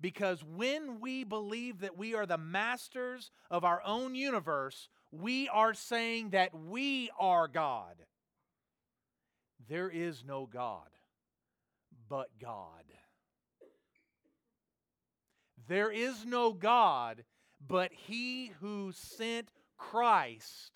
Because 0.00 0.42
when 0.42 1.00
we 1.00 1.22
believe 1.22 1.80
that 1.80 1.98
we 1.98 2.14
are 2.14 2.24
the 2.24 2.38
masters 2.38 3.30
of 3.50 3.62
our 3.62 3.82
own 3.84 4.14
universe, 4.14 4.88
we 5.12 5.50
are 5.50 5.74
saying 5.74 6.30
that 6.30 6.54
we 6.54 7.10
are 7.18 7.46
God. 7.46 7.96
There 9.68 9.90
is 9.90 10.24
no 10.26 10.46
God 10.46 10.88
but 12.08 12.28
God. 12.40 12.84
There 15.68 15.90
is 15.90 16.24
no 16.24 16.54
God 16.54 17.24
but 17.66 17.92
He 17.92 18.52
who 18.60 18.92
sent 18.92 19.50
Christ 19.76 20.72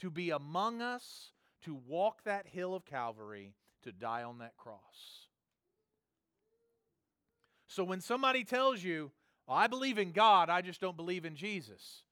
to 0.00 0.10
be 0.10 0.28
among 0.28 0.82
us, 0.82 1.30
to 1.64 1.74
walk 1.74 2.24
that 2.24 2.46
hill 2.46 2.74
of 2.74 2.84
Calvary, 2.84 3.54
to 3.82 3.92
die 3.92 4.22
on 4.22 4.38
that 4.38 4.56
cross. 4.56 5.26
So 7.68 7.84
when 7.84 8.00
somebody 8.00 8.44
tells 8.44 8.82
you, 8.82 9.10
well, 9.46 9.56
I 9.56 9.66
believe 9.66 9.98
in 9.98 10.12
God, 10.12 10.50
I 10.50 10.60
just 10.60 10.80
don't 10.80 10.96
believe 10.96 11.24
in 11.24 11.36
Jesus, 11.36 12.02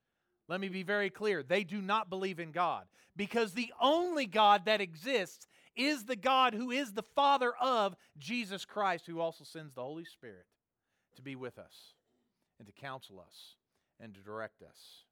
let 0.48 0.60
me 0.60 0.68
be 0.68 0.82
very 0.82 1.10
clear. 1.10 1.42
They 1.42 1.64
do 1.64 1.80
not 1.80 2.10
believe 2.10 2.40
in 2.40 2.50
God 2.50 2.86
because 3.16 3.52
the 3.52 3.72
only 3.80 4.26
God 4.26 4.64
that 4.64 4.80
exists 4.80 5.46
is 5.76 6.04
the 6.04 6.16
God 6.16 6.54
who 6.54 6.70
is 6.70 6.92
the 6.92 7.02
Father 7.02 7.52
of 7.60 7.94
Jesus 8.18 8.64
Christ, 8.64 9.06
who 9.06 9.20
also 9.20 9.44
sends 9.44 9.72
the 9.74 9.82
Holy 9.82 10.04
Spirit 10.04 10.46
to 11.16 11.22
be 11.22 11.36
with 11.36 11.58
us 11.58 11.94
and 12.58 12.66
to 12.66 12.72
counsel 12.72 13.20
us 13.20 13.56
and 14.00 14.14
to 14.14 14.20
direct 14.20 14.62
us. 14.62 15.04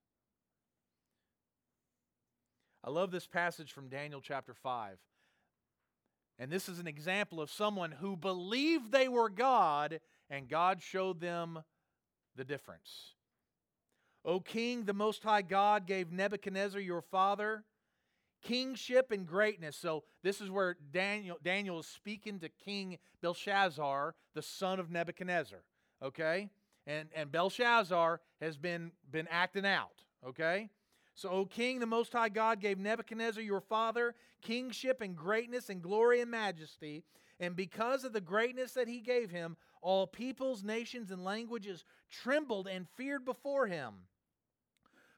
I 2.83 2.90
love 2.90 3.11
this 3.11 3.27
passage 3.27 3.73
from 3.73 3.88
Daniel 3.88 4.21
chapter 4.21 4.55
5. 4.55 4.97
And 6.38 6.51
this 6.51 6.68
is 6.68 6.79
an 6.79 6.87
example 6.87 7.40
of 7.40 7.51
someone 7.51 7.92
who 7.92 8.16
believed 8.16 8.92
they 8.92 9.09
were 9.09 9.29
God, 9.29 10.01
and 10.31 10.48
God 10.48 10.81
showed 10.83 11.20
them 11.20 11.61
the 12.37 12.44
difference. 12.44 13.14
O 14.24 14.40
king, 14.40 14.85
the 14.85 14.94
Most 14.94 15.22
High 15.22 15.42
God 15.42 15.87
gave 15.87 16.12
Nebuchadnezzar 16.12 16.81
your 16.81 17.03
father 17.03 17.64
kingship 18.42 19.11
and 19.11 19.27
greatness. 19.27 19.77
So 19.77 20.05
this 20.22 20.40
is 20.40 20.51
where 20.51 20.77
Daniel, 20.92 21.37
Daniel 21.42 21.81
is 21.81 21.87
speaking 21.87 22.38
to 22.40 22.48
King 22.48 22.98
Belshazzar, 23.20 24.14
the 24.35 24.42
son 24.42 24.81
of 24.81 24.90
Nebuchadnezzar. 24.90 25.61
Okay? 26.03 26.51
And, 26.87 27.09
and 27.14 27.31
Belshazzar 27.33 28.20
has 28.40 28.57
been, 28.57 28.92
been 29.11 29.29
acting 29.31 29.66
out. 29.66 30.03
Okay? 30.27 30.70
So, 31.18 31.31
O 31.31 31.46
king, 31.46 31.81
the 31.81 31.87
Most 31.87 32.12
High 32.12 32.28
God 32.28 32.61
gave 32.61 32.78
Nebuchadnezzar 32.78 33.42
your 33.42 33.61
father 33.61 34.14
kingship 34.40 35.00
and 35.00 35.16
greatness 35.16 35.68
and 35.68 35.83
glory 35.83 36.20
and 36.20 36.31
majesty. 36.31 37.02
And 37.40 37.57
because 37.57 38.04
of 38.04 38.12
the 38.12 38.20
greatness 38.20 38.74
that 38.74 38.87
he 38.87 39.00
gave 39.00 39.28
him, 39.28 39.57
all 39.83 40.07
peoples, 40.07 40.62
nations, 40.62 41.11
and 41.11 41.24
languages 41.24 41.85
trembled 42.09 42.68
and 42.68 42.87
feared 42.96 43.24
before 43.24 43.66
him. 43.66 43.94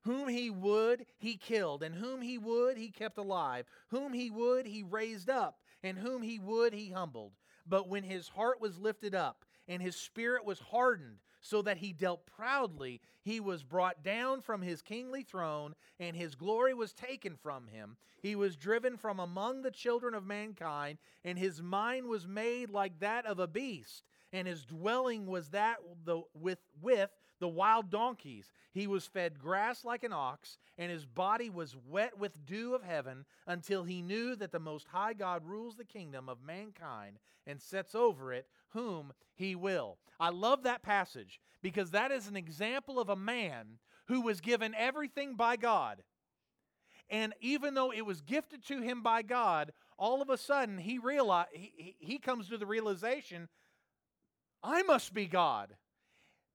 Whom 0.05 0.27
he 0.29 0.49
would, 0.49 1.05
he 1.19 1.37
killed, 1.37 1.83
and 1.83 1.95
whom 1.95 2.23
he 2.23 2.39
would, 2.39 2.79
he 2.79 2.89
kept 2.89 3.19
alive. 3.19 3.67
Whom 3.89 4.15
he 4.15 4.31
would, 4.31 4.65
he 4.65 4.83
raised 4.83 5.29
up, 5.29 5.61
and 5.83 5.99
whom 5.99 6.23
he 6.23 6.39
would, 6.39 6.73
he 6.73 6.89
humbled. 6.89 7.33
But 7.67 7.89
when 7.91 8.05
his 8.05 8.27
heart 8.27 8.59
was 8.59 8.79
lifted 8.79 9.15
up, 9.15 9.45
and 9.69 9.83
his 9.83 9.97
spirit 9.97 10.47
was 10.47 10.61
hardened, 10.61 11.19
so 11.41 11.63
that 11.63 11.79
he 11.79 11.93
dealt 11.93 12.27
proudly, 12.27 13.01
he 13.23 13.41
was 13.41 13.63
brought 13.63 14.03
down 14.03 14.41
from 14.41 14.63
his 14.63 14.83
kingly 14.83 15.23
throne, 15.23 15.75
and 15.99 16.17
his 16.17 16.35
glory 16.35 16.75
was 16.75 16.93
taken 16.93 17.37
from 17.37 17.67
him. 17.67 17.97
He 18.23 18.35
was 18.37 18.57
driven 18.57 18.97
from 18.97 19.19
among 19.21 19.63
the 19.63 19.71
children 19.71 20.15
of 20.15 20.25
mankind, 20.25 20.99
and 21.25 21.39
his 21.39 21.63
mind 21.63 22.07
was 22.07 22.27
made 22.27 22.71
like 22.71 23.01
that 23.01 23.27
of 23.27 23.39
a 23.39 23.47
beast, 23.47 24.05
and 24.33 24.47
his 24.47 24.65
dwelling 24.65 25.27
was 25.27 25.49
that 25.51 25.79
the, 26.05 26.23
with, 26.35 26.59
with 26.81 27.11
the 27.41 27.49
wild 27.49 27.91
donkeys. 27.91 28.53
He 28.73 28.87
was 28.87 29.07
fed 29.07 29.39
grass 29.39 29.85
like 29.85 30.05
an 30.05 30.13
ox, 30.13 30.59
and 30.79 30.91
his 30.91 31.05
body 31.05 31.51
was 31.51 31.77
wet 31.89 32.19
with 32.19 32.47
dew 32.47 32.75
of 32.75 32.85
heaven 32.85 33.25
until 33.47 33.83
he 33.83 34.03
knew 34.03 34.37
that 34.37 34.53
the 34.53 34.61
Most 34.61 34.87
High 34.89 35.15
God 35.15 35.45
rules 35.45 35.77
the 35.77 35.85
kingdom 35.85 36.29
of 36.29 36.45
mankind 36.45 37.19
and 37.47 37.61
sets 37.61 37.95
over 37.95 38.33
it 38.33 38.47
whom 38.71 39.13
he 39.35 39.57
will. 39.57 39.99
I 40.21 40.31
love 40.31 40.63
that 40.63 40.83
passage 40.83 41.41
because 41.63 41.91
that 41.91 42.13
is 42.13 42.29
an 42.29 42.37
example 42.37 43.01
of 43.01 43.09
a 43.09 43.17
man 43.17 43.79
who 44.07 44.21
was 44.21 44.41
given 44.41 44.75
everything 44.75 45.35
by 45.35 45.57
God. 45.57 46.03
And 47.09 47.35
even 47.41 47.75
though 47.75 47.93
it 47.93 48.03
was 48.07 48.21
gifted 48.21 48.65
to 48.67 48.81
him 48.81 49.03
by 49.03 49.23
God, 49.23 49.73
all 49.99 50.23
of 50.23 50.31
a 50.31 50.39
sudden 50.39 50.79
he 50.79 50.99
realize 50.99 51.47
he, 51.53 51.97
he 51.99 52.19
comes 52.19 52.49
to 52.49 52.59
the 52.59 52.67
realization, 52.67 53.49
I 54.63 54.83
must 54.83 55.13
be 55.13 55.27
God. 55.27 55.75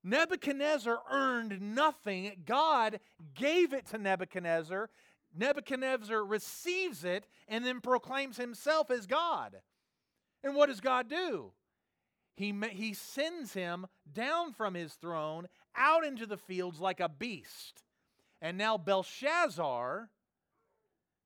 Nebuchadnezzar 0.06 1.00
earned 1.12 1.60
nothing. 1.60 2.32
God 2.46 3.00
gave 3.34 3.74
it 3.74 3.88
to 3.88 3.98
Nebuchadnezzar. 3.98 4.92
Nebuchadnezzar 5.36 6.24
receives 6.24 7.04
it 7.04 7.26
and 7.48 7.66
then 7.66 7.82
proclaims 7.82 8.38
himself 8.38 8.92
as 8.92 9.08
God. 9.08 9.58
And 10.44 10.54
what 10.54 10.68
does 10.68 10.80
God 10.80 11.10
do? 11.10 11.54
He, 12.38 12.54
he 12.72 12.94
sends 12.94 13.54
him 13.54 13.88
down 14.14 14.54
from 14.54 14.76
his 14.76 14.94
throne 14.94 15.48
out 15.76 16.06
into 16.06 16.28
the 16.28 16.38
fields 16.38 16.80
like 16.80 17.00
a 17.00 17.10
beast. 17.10 17.84
And 18.44 18.60
now 18.60 18.78
Belshazzar, 18.78 20.12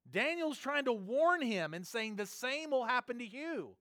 Daniel's 0.10 0.58
trying 0.58 0.86
to 0.86 0.94
warn 0.94 1.42
him 1.42 1.74
and 1.74 1.86
saying 1.86 2.16
the 2.16 2.26
same 2.26 2.72
will 2.72 2.86
happen 2.86 3.20
to 3.20 3.28
you. 3.28 3.76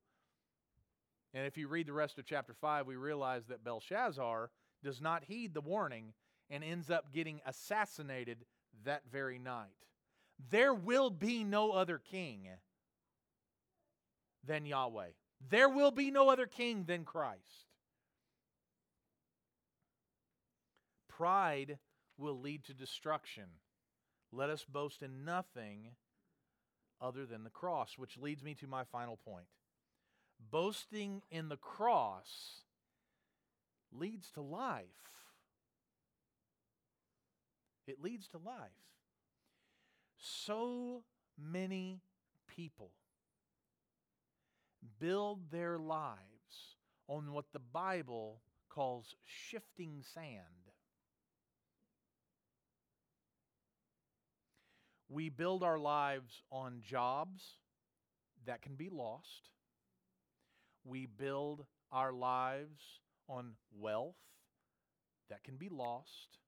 And 1.34 1.46
if 1.46 1.56
you 1.56 1.68
read 1.68 1.86
the 1.86 1.92
rest 1.92 2.18
of 2.18 2.26
chapter 2.26 2.52
5, 2.52 2.86
we 2.86 2.96
realize 2.96 3.46
that 3.46 3.62
Belshazzar 3.62 4.50
does 4.82 5.00
not 5.00 5.24
heed 5.24 5.54
the 5.54 5.60
warning 5.60 6.12
and 6.50 6.64
ends 6.64 6.90
up 6.90 7.12
getting 7.12 7.40
assassinated 7.46 8.44
that 8.84 9.02
very 9.10 9.38
night. 9.38 9.68
There 10.50 10.72
will 10.72 11.10
be 11.10 11.44
no 11.44 11.72
other 11.72 11.98
king 11.98 12.48
than 14.44 14.66
Yahweh. 14.66 15.08
There 15.50 15.68
will 15.68 15.90
be 15.90 16.10
no 16.10 16.30
other 16.30 16.46
king 16.46 16.84
than 16.84 17.04
Christ. 17.04 17.66
Pride 21.08 21.78
will 22.16 22.38
lead 22.38 22.64
to 22.64 22.74
destruction. 22.74 23.44
Let 24.32 24.50
us 24.50 24.64
boast 24.64 25.02
in 25.02 25.24
nothing 25.24 25.90
other 27.00 27.26
than 27.26 27.44
the 27.44 27.50
cross, 27.50 27.96
which 27.96 28.16
leads 28.16 28.42
me 28.42 28.54
to 28.54 28.66
my 28.66 28.84
final 28.84 29.16
point. 29.16 29.46
Boasting 30.50 31.22
in 31.30 31.48
the 31.48 31.56
cross 31.56 32.62
leads 33.92 34.30
to 34.32 34.40
life. 34.40 34.86
it 37.88 38.00
leads 38.02 38.28
to 38.28 38.38
life. 38.38 38.70
So 40.18 41.02
many 41.38 42.02
people 42.46 42.90
build 45.00 45.50
their 45.50 45.78
lives 45.78 46.76
on 47.08 47.32
what 47.32 47.46
the 47.52 47.58
Bible 47.58 48.42
calls 48.68 49.14
shifting 49.24 50.02
sand. 50.14 50.44
We 55.08 55.30
build 55.30 55.62
our 55.62 55.78
lives 55.78 56.42
on 56.52 56.82
jobs 56.86 57.42
that 58.44 58.60
can 58.60 58.74
be 58.74 58.90
lost. 58.90 59.48
We 60.84 61.06
build 61.06 61.64
our 61.90 62.12
lives 62.12 63.00
on 63.28 63.52
wealth 63.78 64.16
that 65.30 65.44
can 65.44 65.56
be 65.56 65.68
lost. 65.68 66.38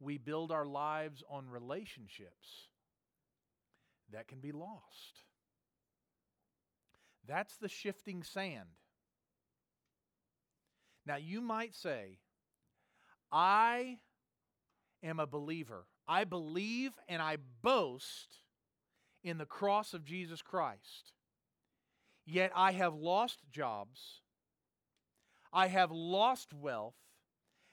We 0.00 0.18
build 0.18 0.50
our 0.50 0.66
lives 0.66 1.22
on 1.28 1.48
relationships 1.48 2.68
that 4.12 4.28
can 4.28 4.40
be 4.40 4.52
lost. 4.52 5.24
That's 7.26 7.56
the 7.56 7.68
shifting 7.68 8.22
sand. 8.22 8.68
Now, 11.06 11.16
you 11.16 11.40
might 11.40 11.74
say, 11.74 12.18
I 13.30 13.98
am 15.02 15.20
a 15.20 15.26
believer. 15.26 15.86
I 16.08 16.24
believe 16.24 16.92
and 17.08 17.22
I 17.22 17.36
boast 17.62 18.38
in 19.22 19.38
the 19.38 19.46
cross 19.46 19.94
of 19.94 20.04
Jesus 20.04 20.42
Christ. 20.42 21.12
Yet 22.26 22.52
I 22.54 22.72
have 22.72 22.94
lost 22.94 23.38
jobs, 23.50 24.19
I 25.52 25.66
have 25.66 25.90
lost 25.90 26.52
wealth, 26.54 26.94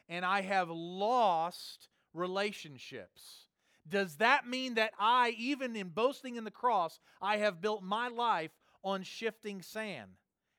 and 0.09 0.25
I 0.25 0.41
have 0.41 0.69
lost 0.69 1.89
relationships. 2.13 3.47
Does 3.87 4.17
that 4.17 4.47
mean 4.47 4.75
that 4.75 4.91
I, 4.99 5.35
even 5.37 5.75
in 5.75 5.89
boasting 5.89 6.35
in 6.35 6.43
the 6.43 6.51
cross, 6.51 6.99
I 7.21 7.37
have 7.37 7.61
built 7.61 7.83
my 7.83 8.07
life 8.07 8.51
on 8.83 9.03
shifting 9.03 9.61
sand? 9.61 10.11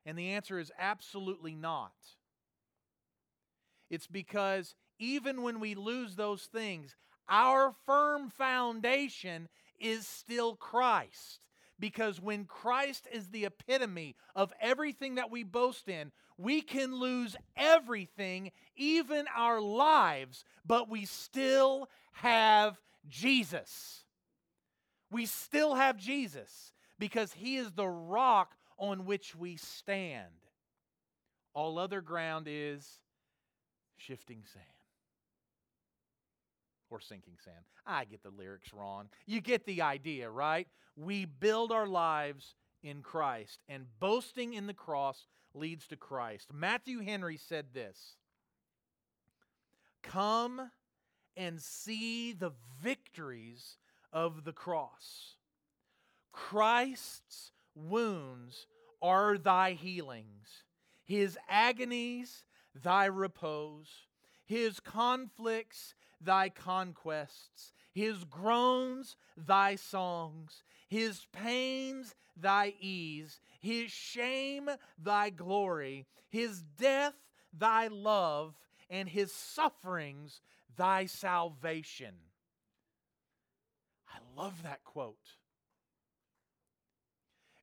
And 0.06 0.18
the 0.18 0.30
answer 0.30 0.58
is 0.58 0.72
absolutely 0.78 1.54
not. 1.54 1.92
It's 3.90 4.06
because 4.06 4.74
even 4.98 5.42
when 5.42 5.60
we 5.60 5.74
lose 5.74 6.16
those 6.16 6.44
things, 6.44 6.96
our 7.28 7.74
firm 7.84 8.30
foundation 8.30 9.48
is 9.78 10.06
still 10.06 10.56
Christ. 10.56 11.47
Because 11.80 12.20
when 12.20 12.44
Christ 12.44 13.06
is 13.12 13.28
the 13.28 13.44
epitome 13.44 14.16
of 14.34 14.52
everything 14.60 15.16
that 15.16 15.30
we 15.30 15.44
boast 15.44 15.88
in, 15.88 16.10
we 16.36 16.60
can 16.60 16.94
lose 16.94 17.36
everything, 17.56 18.52
even 18.76 19.26
our 19.36 19.60
lives, 19.60 20.44
but 20.66 20.88
we 20.88 21.04
still 21.04 21.88
have 22.12 22.78
Jesus. 23.08 24.04
We 25.10 25.26
still 25.26 25.74
have 25.74 25.96
Jesus 25.96 26.72
because 26.98 27.32
he 27.32 27.56
is 27.56 27.72
the 27.72 27.86
rock 27.86 28.54
on 28.76 29.04
which 29.04 29.34
we 29.34 29.56
stand. 29.56 30.26
All 31.54 31.78
other 31.78 32.00
ground 32.00 32.46
is 32.48 33.00
shifting 33.96 34.42
sand 34.52 34.77
or 36.90 37.00
sinking 37.00 37.36
sand. 37.44 37.64
I 37.86 38.04
get 38.04 38.22
the 38.22 38.30
lyrics 38.30 38.72
wrong. 38.72 39.08
You 39.26 39.40
get 39.40 39.66
the 39.66 39.82
idea, 39.82 40.30
right? 40.30 40.66
We 40.96 41.24
build 41.24 41.72
our 41.72 41.86
lives 41.86 42.54
in 42.82 43.02
Christ, 43.02 43.60
and 43.68 43.86
boasting 43.98 44.54
in 44.54 44.66
the 44.66 44.74
cross 44.74 45.26
leads 45.54 45.86
to 45.88 45.96
Christ. 45.96 46.48
Matthew 46.52 47.00
Henry 47.00 47.36
said 47.36 47.66
this 47.72 48.16
Come 50.02 50.70
and 51.36 51.60
see 51.60 52.32
the 52.32 52.52
victories 52.82 53.78
of 54.12 54.44
the 54.44 54.52
cross. 54.52 55.36
Christ's 56.32 57.52
wounds 57.74 58.66
are 59.02 59.38
thy 59.38 59.72
healings, 59.72 60.64
his 61.04 61.38
agonies 61.48 62.44
thy 62.74 63.06
repose, 63.06 64.06
his 64.44 64.80
conflicts 64.80 65.94
thy 66.20 66.48
conquests, 66.48 67.72
his 67.92 68.24
groans 68.24 69.16
thy 69.36 69.76
songs, 69.76 70.62
his 70.88 71.26
pains 71.32 72.14
thy 72.36 72.74
ease, 72.80 73.40
his 73.60 73.90
shame 73.90 74.70
thy 74.98 75.30
glory, 75.30 76.06
his 76.28 76.62
death 76.62 77.14
thy 77.52 77.88
love, 77.88 78.54
and 78.90 79.08
his 79.08 79.32
sufferings 79.32 80.40
thy 80.76 81.06
salvation. 81.06 82.14
I 84.08 84.18
love 84.40 84.62
that 84.62 84.84
quote. 84.84 85.16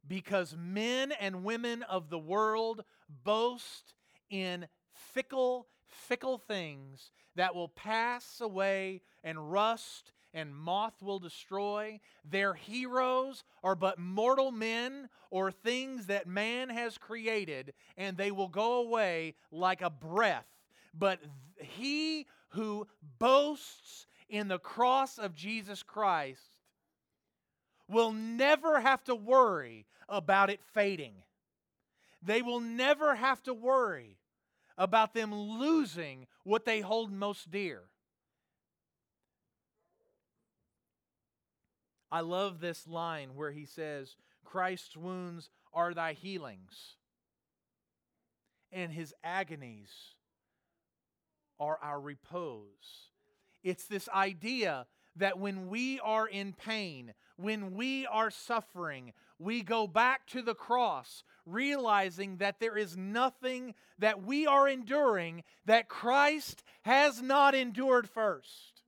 Because 0.08 0.56
men 0.58 1.12
and 1.14 1.44
women 1.44 1.82
of 1.84 2.10
the 2.10 2.20
world 2.20 2.84
boast 3.24 3.96
in 4.30 4.68
fickle, 4.94 5.68
fickle 6.08 6.38
things 6.38 7.12
that 7.36 7.56
will 7.56 7.70
pass 7.70 8.42
away 8.42 9.02
and 9.24 9.52
rust 9.52 10.12
and 10.34 10.54
moth 10.54 11.02
will 11.02 11.20
destroy. 11.20 12.00
Their 12.30 12.54
heroes 12.54 13.44
are 13.64 13.76
but 13.76 13.98
mortal 13.98 14.52
men 14.52 15.10
or 15.32 15.52
things 15.52 16.08
that 16.08 16.28
man 16.28 16.70
has 16.70 16.98
created, 16.98 17.74
and 17.98 18.18
they 18.18 18.32
will 18.32 18.50
go 18.50 18.82
away 18.82 19.36
like 19.50 19.82
a 19.82 19.90
breath. 19.90 20.46
But 20.94 21.20
he 21.58 22.28
who 22.50 22.88
boasts 23.18 24.08
in 24.30 24.50
the 24.50 24.60
cross 24.60 25.18
of 25.18 25.36
Jesus 25.36 25.84
Christ 25.84 26.42
will 27.88 28.12
never 28.12 28.80
have 28.80 29.04
to 29.06 29.16
worry 29.16 29.86
about 30.10 30.50
it 30.50 30.60
fading. 30.74 31.14
They 32.22 32.42
will 32.42 32.60
never 32.60 33.16
have 33.16 33.42
to 33.44 33.54
worry 33.54 34.18
about 34.78 35.14
them 35.14 35.34
losing 35.34 36.28
what 36.44 36.66
they 36.66 36.82
hold 36.82 37.12
most 37.12 37.52
dear. 37.52 37.84
I 42.12 42.22
love 42.22 42.60
this 42.60 42.88
line 42.88 43.36
where 43.36 43.52
he 43.52 43.66
says, 43.66 44.16
Christ's 44.44 44.96
wounds 44.96 45.50
are 45.74 45.94
thy 45.94 46.14
healings, 46.14 46.96
and 48.72 48.92
his 48.92 49.14
agonies 49.24 49.90
are 51.60 51.78
our 51.82 52.00
repose. 52.00 53.10
It's 53.64 53.86
this 53.86 54.08
idea 54.10 54.86
that 55.16 55.40
when 55.40 55.68
we 55.68 56.00
are 56.02 56.28
in 56.28 56.54
pain, 56.54 57.14
when 57.38 57.74
we 57.74 58.06
are 58.06 58.30
suffering, 58.30 59.14
we 59.40 59.62
go 59.62 59.88
back 59.88 60.26
to 60.28 60.42
the 60.42 60.56
cross, 60.56 61.24
realizing 61.46 62.38
that 62.38 62.60
there 62.60 62.78
is 62.78 62.96
nothing 62.96 63.76
that 64.00 64.24
we 64.24 64.48
are 64.48 64.68
enduring 64.68 65.44
that 65.66 65.90
Christ 65.90 66.64
has 66.84 67.22
not 67.22 67.54
endured 67.56 68.10
first. 68.10 68.84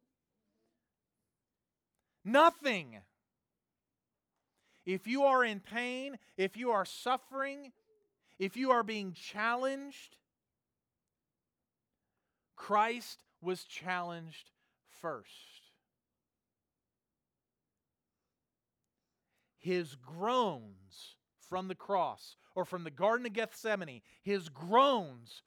Nothing. 2.23 2.97
If 4.86 5.05
you 5.07 5.23
are 5.23 5.43
in 5.43 5.60
pain, 5.60 6.17
if 6.38 6.55
you 6.55 6.71
are 6.71 6.86
suffering, 6.86 7.71
if 8.39 8.55
you 8.55 8.71
are 8.71 8.83
being 8.83 9.13
challenged, 9.13 10.15
Christ 12.55 13.23
was 13.41 13.63
challenged 13.63 14.51
first. 15.01 15.66
His 19.67 19.95
groans 19.95 21.17
from 21.49 21.67
the 21.67 21.75
cross 21.75 22.38
or 22.56 22.63
from 22.63 22.86
the 22.86 22.89
Garden 22.89 23.25
of 23.25 23.34
Gethsemane, 23.34 24.01
his 24.23 24.47
groans 24.47 25.43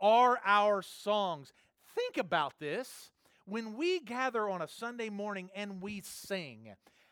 are 0.00 0.38
our 0.44 0.80
songs. 0.80 1.52
Think 1.92 2.16
about 2.16 2.60
this. 2.60 3.10
When 3.46 3.76
we 3.76 3.98
gather 3.98 4.48
on 4.48 4.62
a 4.62 4.68
Sunday 4.68 5.10
morning 5.10 5.50
and 5.56 5.82
we 5.82 6.02
sing, 6.02 6.68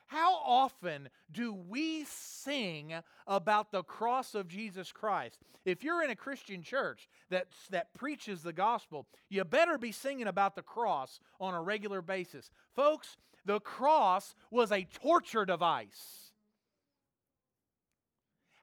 how 0.06 0.36
often 0.36 1.08
do 1.32 1.52
we 1.52 2.04
sing 2.04 2.94
about 3.26 3.72
the 3.72 3.82
cross 3.82 4.36
of 4.36 4.46
Jesus 4.46 4.92
Christ? 4.92 5.40
If 5.64 5.82
you're 5.82 6.04
in 6.04 6.10
a 6.10 6.16
Christian 6.16 6.62
church 6.62 7.08
that, 7.30 7.48
that 7.70 7.92
preaches 7.92 8.44
the 8.44 8.52
gospel, 8.52 9.08
you 9.28 9.44
better 9.44 9.78
be 9.78 9.90
singing 9.90 10.28
about 10.28 10.54
the 10.54 10.62
cross 10.62 11.18
on 11.40 11.54
a 11.54 11.60
regular 11.60 12.02
basis. 12.02 12.52
Folks, 12.76 13.16
the 13.44 13.58
cross 13.58 14.36
was 14.52 14.70
a 14.70 14.84
torture 14.84 15.44
device. 15.44 16.31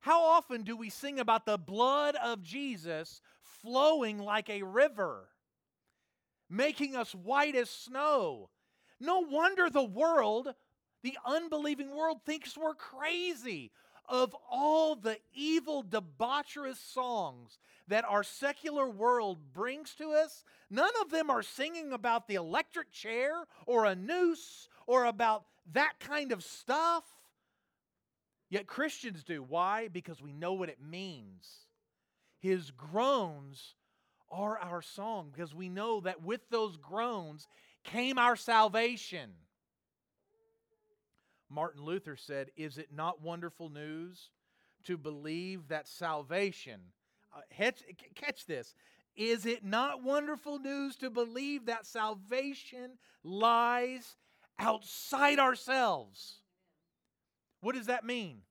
How 0.10 0.24
often 0.24 0.64
do 0.64 0.76
we 0.76 0.90
sing 0.90 1.20
about 1.20 1.46
the 1.46 1.60
blood 1.60 2.16
of 2.16 2.42
Jesus 2.42 3.22
flowing 3.62 4.18
like 4.18 4.50
a 4.50 4.64
river, 4.64 5.30
making 6.50 6.96
us 6.96 7.14
white 7.14 7.56
as 7.56 7.70
snow? 7.70 8.50
No 9.00 9.20
wonder 9.20 9.70
the 9.70 9.84
world 9.84 10.56
the 11.04 11.16
unbelieving 11.24 11.96
world 11.96 12.22
thinks 12.26 12.58
we're 12.58 12.74
crazy. 12.74 13.72
of 14.10 14.36
all 14.50 14.96
the 14.96 15.18
evil, 15.36 15.84
debaucherous 15.84 16.78
songs 16.78 17.60
that 17.88 18.04
our 18.06 18.24
secular 18.24 18.90
world 18.90 19.54
brings 19.54 19.94
to 19.94 20.10
us, 20.12 20.44
none 20.70 20.90
of 21.02 21.12
them 21.12 21.30
are 21.30 21.44
singing 21.44 21.94
about 21.94 22.28
the 22.28 22.34
electric 22.34 22.92
chair 22.92 23.46
or 23.68 23.86
a 23.86 23.96
noose 23.96 24.68
or 24.88 25.06
about 25.06 25.46
that 25.72 26.00
kind 26.00 26.32
of 26.32 26.44
stuff. 26.44 27.04
Yet 28.50 28.68
Christians 28.68 29.24
do. 29.24 29.44
Why? 29.44 29.88
Because 29.88 30.22
we 30.22 30.34
know 30.34 30.54
what 30.54 30.70
it 30.70 30.82
means. 30.82 31.48
His 32.40 32.72
groans 32.72 33.76
are 34.32 34.58
our 34.58 34.82
song 34.82 35.32
because 35.32 35.54
we 35.54 35.70
know 35.70 36.02
that 36.02 36.24
with 36.24 36.42
those 36.50 36.78
groans 36.78 37.48
came 37.84 38.18
our 38.18 38.36
salvation. 38.36 39.32
Martin 41.50 41.84
Luther 41.84 42.16
said, 42.16 42.52
Is 42.56 42.78
it 42.78 42.90
not 42.94 43.22
wonderful 43.22 43.70
news 43.70 44.30
to 44.86 44.98
believe 44.98 45.68
that 45.68 45.88
salvation, 45.88 46.80
uh, 47.36 47.42
catch, 47.56 47.84
catch 48.16 48.46
this, 48.46 48.76
is 49.16 49.46
it 49.46 49.66
not 49.66 50.04
wonderful 50.04 50.60
news 50.60 50.96
to 50.98 51.10
believe 51.10 51.66
that 51.66 51.86
salvation 51.86 52.92
lies 53.24 54.16
outside 54.58 55.40
ourselves? 55.40 56.40
What 57.62 57.76
does 57.76 57.88
that 57.88 58.06
mean? 58.06 58.42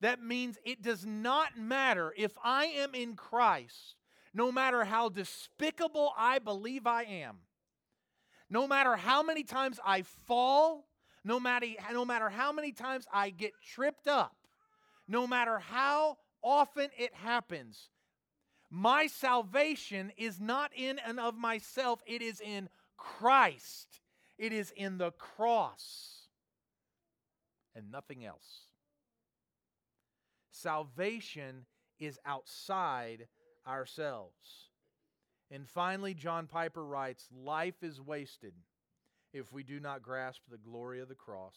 That 0.00 0.22
means 0.22 0.58
it 0.64 0.82
does 0.82 1.04
not 1.06 1.58
matter 1.58 2.12
if 2.16 2.32
I 2.42 2.66
am 2.66 2.94
in 2.94 3.14
Christ, 3.14 3.96
no 4.34 4.52
matter 4.52 4.84
how 4.84 5.08
despicable 5.08 6.12
I 6.16 6.38
believe 6.38 6.86
I 6.86 7.04
am, 7.04 7.38
no 8.50 8.66
matter 8.68 8.96
how 8.96 9.22
many 9.22 9.42
times 9.42 9.80
I 9.84 10.02
fall, 10.02 10.86
no 11.24 11.40
matter, 11.40 11.66
no 11.92 12.04
matter 12.04 12.28
how 12.28 12.52
many 12.52 12.72
times 12.72 13.06
I 13.12 13.30
get 13.30 13.52
tripped 13.62 14.06
up, 14.06 14.36
no 15.08 15.26
matter 15.26 15.58
how 15.58 16.18
often 16.42 16.90
it 16.96 17.14
happens, 17.14 17.88
my 18.70 19.06
salvation 19.06 20.12
is 20.16 20.40
not 20.40 20.72
in 20.74 20.98
and 20.98 21.18
of 21.18 21.36
myself, 21.36 22.02
it 22.06 22.20
is 22.20 22.40
in 22.40 22.68
Christ. 22.96 24.00
It 24.38 24.52
is 24.52 24.70
in 24.76 24.98
the 24.98 25.12
cross 25.12 26.15
and 27.76 27.90
nothing 27.90 28.24
else. 28.24 28.66
Salvation 30.50 31.66
is 32.00 32.18
outside 32.24 33.28
ourselves. 33.66 34.70
And 35.50 35.68
finally, 35.68 36.14
John 36.14 36.46
Piper 36.46 36.84
writes 36.84 37.28
Life 37.32 37.82
is 37.82 38.00
wasted 38.00 38.54
if 39.32 39.52
we 39.52 39.62
do 39.62 39.78
not 39.78 40.02
grasp 40.02 40.40
the 40.50 40.56
glory 40.56 41.00
of 41.00 41.08
the 41.08 41.14
cross, 41.14 41.56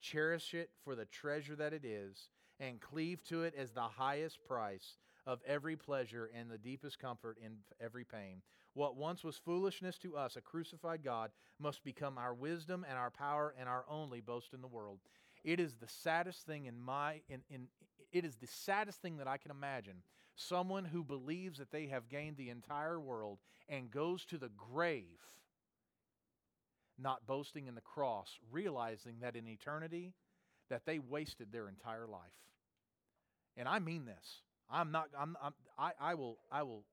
cherish 0.00 0.54
it 0.54 0.70
for 0.82 0.94
the 0.94 1.04
treasure 1.04 1.54
that 1.56 1.72
it 1.72 1.84
is, 1.84 2.30
and 2.58 2.80
cleave 2.80 3.22
to 3.24 3.42
it 3.42 3.54
as 3.56 3.70
the 3.70 3.80
highest 3.80 4.38
price 4.48 4.96
of 5.26 5.40
every 5.46 5.76
pleasure 5.76 6.30
and 6.34 6.50
the 6.50 6.58
deepest 6.58 6.98
comfort 6.98 7.36
in 7.44 7.52
every 7.80 8.04
pain. 8.04 8.42
What 8.74 8.96
once 8.96 9.24
was 9.24 9.36
foolishness 9.36 9.98
to 9.98 10.16
us, 10.16 10.36
a 10.36 10.40
crucified 10.40 11.02
God, 11.04 11.30
must 11.58 11.84
become 11.84 12.16
our 12.18 12.34
wisdom 12.34 12.86
and 12.88 12.96
our 12.96 13.10
power 13.10 13.54
and 13.58 13.68
our 13.68 13.84
only 13.88 14.20
boast 14.20 14.54
in 14.54 14.60
the 14.60 14.68
world. 14.68 15.00
It 15.44 15.60
is 15.60 15.74
the 15.74 15.88
saddest 15.88 16.46
thing 16.46 16.66
in 16.66 16.78
my 16.78 17.20
in, 17.28 17.40
in 17.50 17.68
it 18.12 18.24
is 18.24 18.36
the 18.36 18.46
saddest 18.46 19.00
thing 19.00 19.18
that 19.18 19.28
I 19.28 19.36
can 19.36 19.50
imagine. 19.50 20.02
Someone 20.34 20.84
who 20.84 21.04
believes 21.04 21.58
that 21.58 21.70
they 21.70 21.86
have 21.86 22.08
gained 22.08 22.36
the 22.36 22.50
entire 22.50 22.98
world 22.98 23.38
and 23.68 23.90
goes 23.90 24.24
to 24.26 24.38
the 24.38 24.50
grave 24.56 25.04
not 27.02 27.26
boasting 27.26 27.66
in 27.66 27.74
the 27.74 27.80
cross, 27.80 28.38
realizing 28.50 29.16
that 29.20 29.36
in 29.36 29.48
eternity 29.48 30.12
that 30.68 30.84
they 30.86 30.98
wasted 30.98 31.50
their 31.50 31.68
entire 31.68 32.06
life. 32.06 32.20
And 33.56 33.68
I 33.68 33.78
mean 33.78 34.04
this. 34.04 34.42
I'm 34.70 34.92
not 34.92 35.08
I'm, 35.18 35.36
I'm 35.42 35.52
I, 35.78 35.92
I 36.00 36.14
will 36.14 36.38
I 36.50 36.62
will 36.62 36.84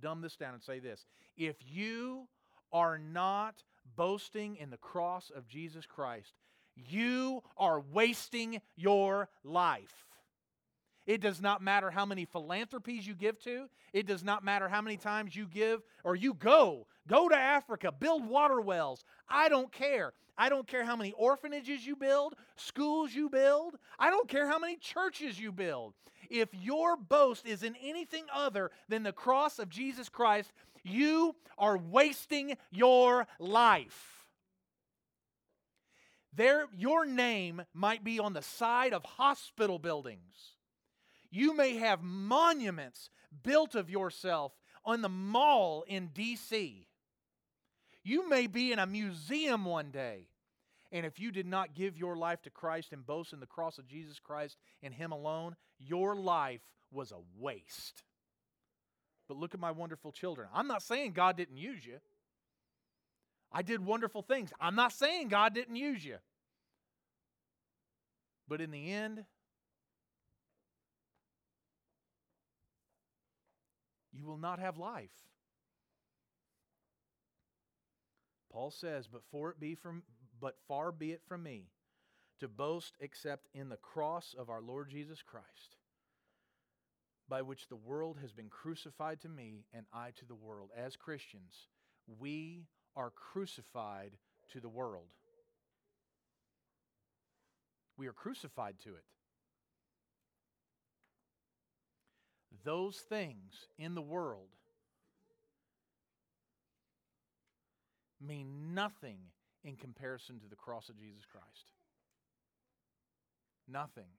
dumb 0.00 0.20
this 0.20 0.36
down 0.36 0.54
and 0.54 0.62
say 0.62 0.78
this. 0.78 1.06
If 1.36 1.56
you 1.66 2.28
are 2.72 2.98
not 2.98 3.62
boasting 3.96 4.56
in 4.56 4.70
the 4.70 4.76
cross 4.76 5.30
of 5.34 5.48
Jesus 5.48 5.86
Christ, 5.86 6.34
you 6.76 7.42
are 7.56 7.80
wasting 7.80 8.60
your 8.76 9.28
life. 9.44 10.06
It 11.06 11.20
does 11.20 11.40
not 11.40 11.62
matter 11.62 11.90
how 11.90 12.06
many 12.06 12.24
philanthropies 12.24 13.06
you 13.06 13.14
give 13.14 13.38
to. 13.40 13.66
It 13.92 14.06
does 14.06 14.22
not 14.22 14.44
matter 14.44 14.68
how 14.68 14.80
many 14.80 14.96
times 14.96 15.34
you 15.34 15.46
give 15.46 15.82
or 16.04 16.14
you 16.14 16.34
go. 16.34 16.86
Go 17.08 17.28
to 17.28 17.36
Africa, 17.36 17.90
build 17.90 18.24
water 18.26 18.60
wells. 18.60 19.04
I 19.28 19.48
don't 19.48 19.72
care. 19.72 20.12
I 20.38 20.48
don't 20.48 20.66
care 20.66 20.84
how 20.84 20.96
many 20.96 21.12
orphanages 21.12 21.86
you 21.86 21.96
build, 21.96 22.34
schools 22.56 23.12
you 23.12 23.28
build. 23.28 23.76
I 23.98 24.10
don't 24.10 24.28
care 24.28 24.48
how 24.48 24.58
many 24.58 24.76
churches 24.76 25.38
you 25.38 25.52
build. 25.52 25.94
If 26.30 26.48
your 26.54 26.96
boast 26.96 27.46
is 27.46 27.62
in 27.62 27.76
anything 27.82 28.24
other 28.32 28.70
than 28.88 29.02
the 29.02 29.12
cross 29.12 29.58
of 29.58 29.68
Jesus 29.68 30.08
Christ, 30.08 30.52
you 30.84 31.34
are 31.58 31.76
wasting 31.76 32.56
your 32.70 33.26
life. 33.38 34.21
There, 36.32 36.66
your 36.76 37.04
name 37.04 37.62
might 37.74 38.02
be 38.02 38.18
on 38.18 38.32
the 38.32 38.42
side 38.42 38.92
of 38.92 39.04
hospital 39.04 39.78
buildings 39.78 40.52
you 41.32 41.56
may 41.56 41.76
have 41.76 42.02
monuments 42.02 43.08
built 43.42 43.74
of 43.74 43.88
yourself 43.88 44.52
on 44.84 45.00
the 45.00 45.08
mall 45.08 45.82
in 45.88 46.08
D.C. 46.08 46.86
You 48.04 48.28
may 48.28 48.46
be 48.46 48.70
in 48.70 48.78
a 48.78 48.86
museum 48.86 49.64
one 49.64 49.90
day. 49.90 50.28
And 50.92 51.06
if 51.06 51.18
you 51.18 51.32
did 51.32 51.46
not 51.46 51.74
give 51.74 51.96
your 51.96 52.16
life 52.16 52.42
to 52.42 52.50
Christ 52.50 52.92
and 52.92 53.06
boast 53.06 53.32
in 53.32 53.40
the 53.40 53.46
cross 53.46 53.78
of 53.78 53.88
Jesus 53.88 54.18
Christ 54.18 54.58
and 54.82 54.92
Him 54.92 55.10
alone, 55.10 55.56
your 55.78 56.14
life 56.14 56.60
was 56.90 57.12
a 57.12 57.40
waste. 57.40 58.02
But 59.26 59.38
look 59.38 59.54
at 59.54 59.60
my 59.60 59.70
wonderful 59.70 60.12
children. 60.12 60.48
I'm 60.52 60.68
not 60.68 60.82
saying 60.82 61.12
God 61.12 61.38
didn't 61.38 61.56
use 61.56 61.86
you. 61.86 61.96
I 63.52 63.62
did 63.62 63.84
wonderful 63.84 64.22
things. 64.22 64.52
I'm 64.60 64.74
not 64.74 64.92
saying 64.92 65.28
God 65.28 65.54
didn't 65.54 65.76
use 65.76 66.04
you. 66.04 66.16
But 68.48 68.60
in 68.60 68.70
the 68.70 68.92
end, 68.92 69.24
you 74.12 74.26
will 74.26 74.38
not 74.38 74.58
have 74.58 74.78
life. 74.78 75.10
Paul 78.52 78.70
says, 78.70 79.08
but 79.10 79.22
for 79.30 79.50
it 79.50 79.60
be 79.60 79.74
from 79.74 80.02
but 80.40 80.56
far 80.66 80.90
be 80.90 81.12
it 81.12 81.22
from 81.26 81.44
me 81.44 81.68
to 82.40 82.48
boast 82.48 82.96
except 83.00 83.48
in 83.54 83.68
the 83.68 83.76
cross 83.76 84.34
of 84.36 84.50
our 84.50 84.60
Lord 84.60 84.90
Jesus 84.90 85.22
Christ, 85.22 85.76
by 87.28 87.40
which 87.40 87.68
the 87.68 87.76
world 87.76 88.18
has 88.20 88.32
been 88.32 88.48
crucified 88.48 89.20
to 89.20 89.28
me 89.28 89.64
and 89.72 89.86
I 89.92 90.10
to 90.16 90.24
the 90.26 90.34
world. 90.34 90.70
As 90.76 90.96
Christians, 90.96 91.68
we 92.18 92.66
are 92.96 93.10
crucified 93.10 94.12
to 94.52 94.60
the 94.60 94.68
world. 94.68 95.08
We 97.96 98.06
are 98.06 98.12
crucified 98.12 98.76
to 98.84 98.90
it. 98.90 99.04
those 102.64 102.96
things 102.96 103.66
in 103.78 103.94
the 103.94 104.02
world 104.02 104.48
mean 108.20 108.74
nothing 108.74 109.18
in 109.64 109.76
comparison 109.76 110.38
to 110.40 110.48
the 110.48 110.56
cross 110.56 110.88
of 110.88 110.96
Jesus 110.96 111.24
Christ. 111.30 111.72
Nothing. 113.68 114.10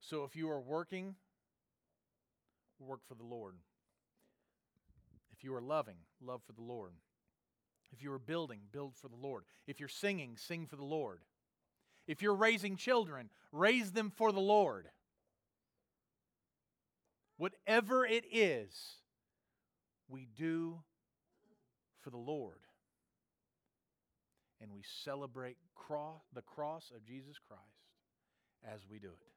So 0.00 0.24
if 0.24 0.36
you 0.36 0.50
are 0.50 0.60
working, 0.60 1.14
work 2.78 3.00
for 3.06 3.14
the 3.14 3.24
Lord. 3.24 3.54
If 5.42 5.46
you 5.46 5.54
are 5.56 5.60
loving, 5.60 5.96
love 6.24 6.40
for 6.46 6.52
the 6.52 6.62
Lord. 6.62 6.92
If 7.92 8.00
you 8.00 8.12
are 8.12 8.20
building, 8.20 8.60
build 8.70 8.94
for 8.94 9.08
the 9.08 9.16
Lord. 9.16 9.42
If 9.66 9.80
you're 9.80 9.88
singing, 9.88 10.36
sing 10.36 10.68
for 10.68 10.76
the 10.76 10.84
Lord. 10.84 11.18
If 12.06 12.22
you're 12.22 12.36
raising 12.36 12.76
children, 12.76 13.28
raise 13.50 13.90
them 13.90 14.12
for 14.14 14.30
the 14.30 14.38
Lord. 14.38 14.86
Whatever 17.38 18.06
it 18.06 18.24
is, 18.30 18.72
we 20.08 20.28
do 20.38 20.78
for 22.02 22.10
the 22.10 22.16
Lord. 22.16 22.60
And 24.60 24.70
we 24.72 24.84
celebrate 25.02 25.56
cross, 25.74 26.20
the 26.32 26.42
cross 26.42 26.92
of 26.94 27.04
Jesus 27.04 27.34
Christ 27.48 27.62
as 28.72 28.82
we 28.88 29.00
do 29.00 29.08
it. 29.08 29.28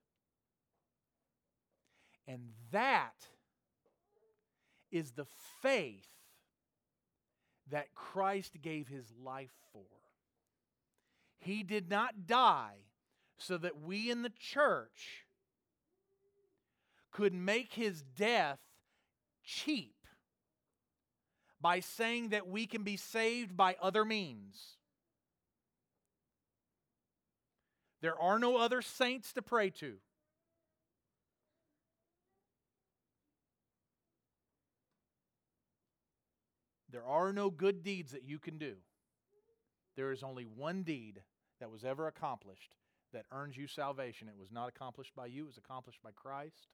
And 2.32 2.42
that 2.72 3.26
is 4.96 5.12
the 5.12 5.26
faith 5.62 6.08
that 7.70 7.94
Christ 7.94 8.62
gave 8.62 8.88
his 8.88 9.12
life 9.24 9.52
for. 9.74 9.82
He 11.40 11.64
did 11.64 11.90
not 11.90 12.28
die 12.28 12.78
so 13.38 13.58
that 13.58 13.82
we 13.82 14.10
in 14.10 14.22
the 14.22 14.32
church 14.40 15.26
could 17.12 17.34
make 17.34 17.74
his 17.74 18.02
death 18.02 18.60
cheap 19.44 19.96
by 21.62 21.80
saying 21.80 22.30
that 22.30 22.48
we 22.48 22.66
can 22.66 22.84
be 22.84 22.98
saved 22.98 23.58
by 23.58 23.76
other 23.82 24.06
means. 24.06 24.78
There 28.02 28.20
are 28.20 28.38
no 28.38 28.58
other 28.58 28.82
saints 28.82 29.34
to 29.34 29.42
pray 29.42 29.72
to. 29.72 29.96
There 36.96 37.04
are 37.06 37.34
no 37.34 37.50
good 37.50 37.84
deeds 37.84 38.14
that 38.14 38.24
you 38.24 38.40
can 38.40 38.58
do. 38.58 38.76
There 39.98 40.14
is 40.14 40.24
only 40.24 40.46
one 40.46 40.84
deed 40.84 41.22
that 41.60 41.70
was 41.70 41.84
ever 41.84 42.08
accomplished 42.08 42.74
that 43.12 43.26
earns 43.34 43.58
you 43.58 43.68
salvation. 43.68 44.30
It 44.30 44.40
was 44.40 44.50
not 44.50 44.70
accomplished 44.70 45.14
by 45.14 45.26
you, 45.26 45.44
it 45.44 45.48
was 45.48 45.58
accomplished 45.58 46.02
by 46.02 46.12
Christ 46.16 46.70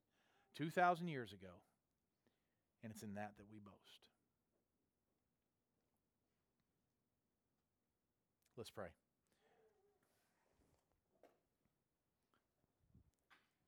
2,000 0.54 1.08
years 1.08 1.32
ago. 1.32 1.48
And 2.84 2.92
it's 2.92 3.02
in 3.02 3.14
that 3.14 3.32
that 3.36 3.46
we 3.52 3.58
boast. 3.58 3.74
Let's 8.56 8.70
pray. 8.70 8.90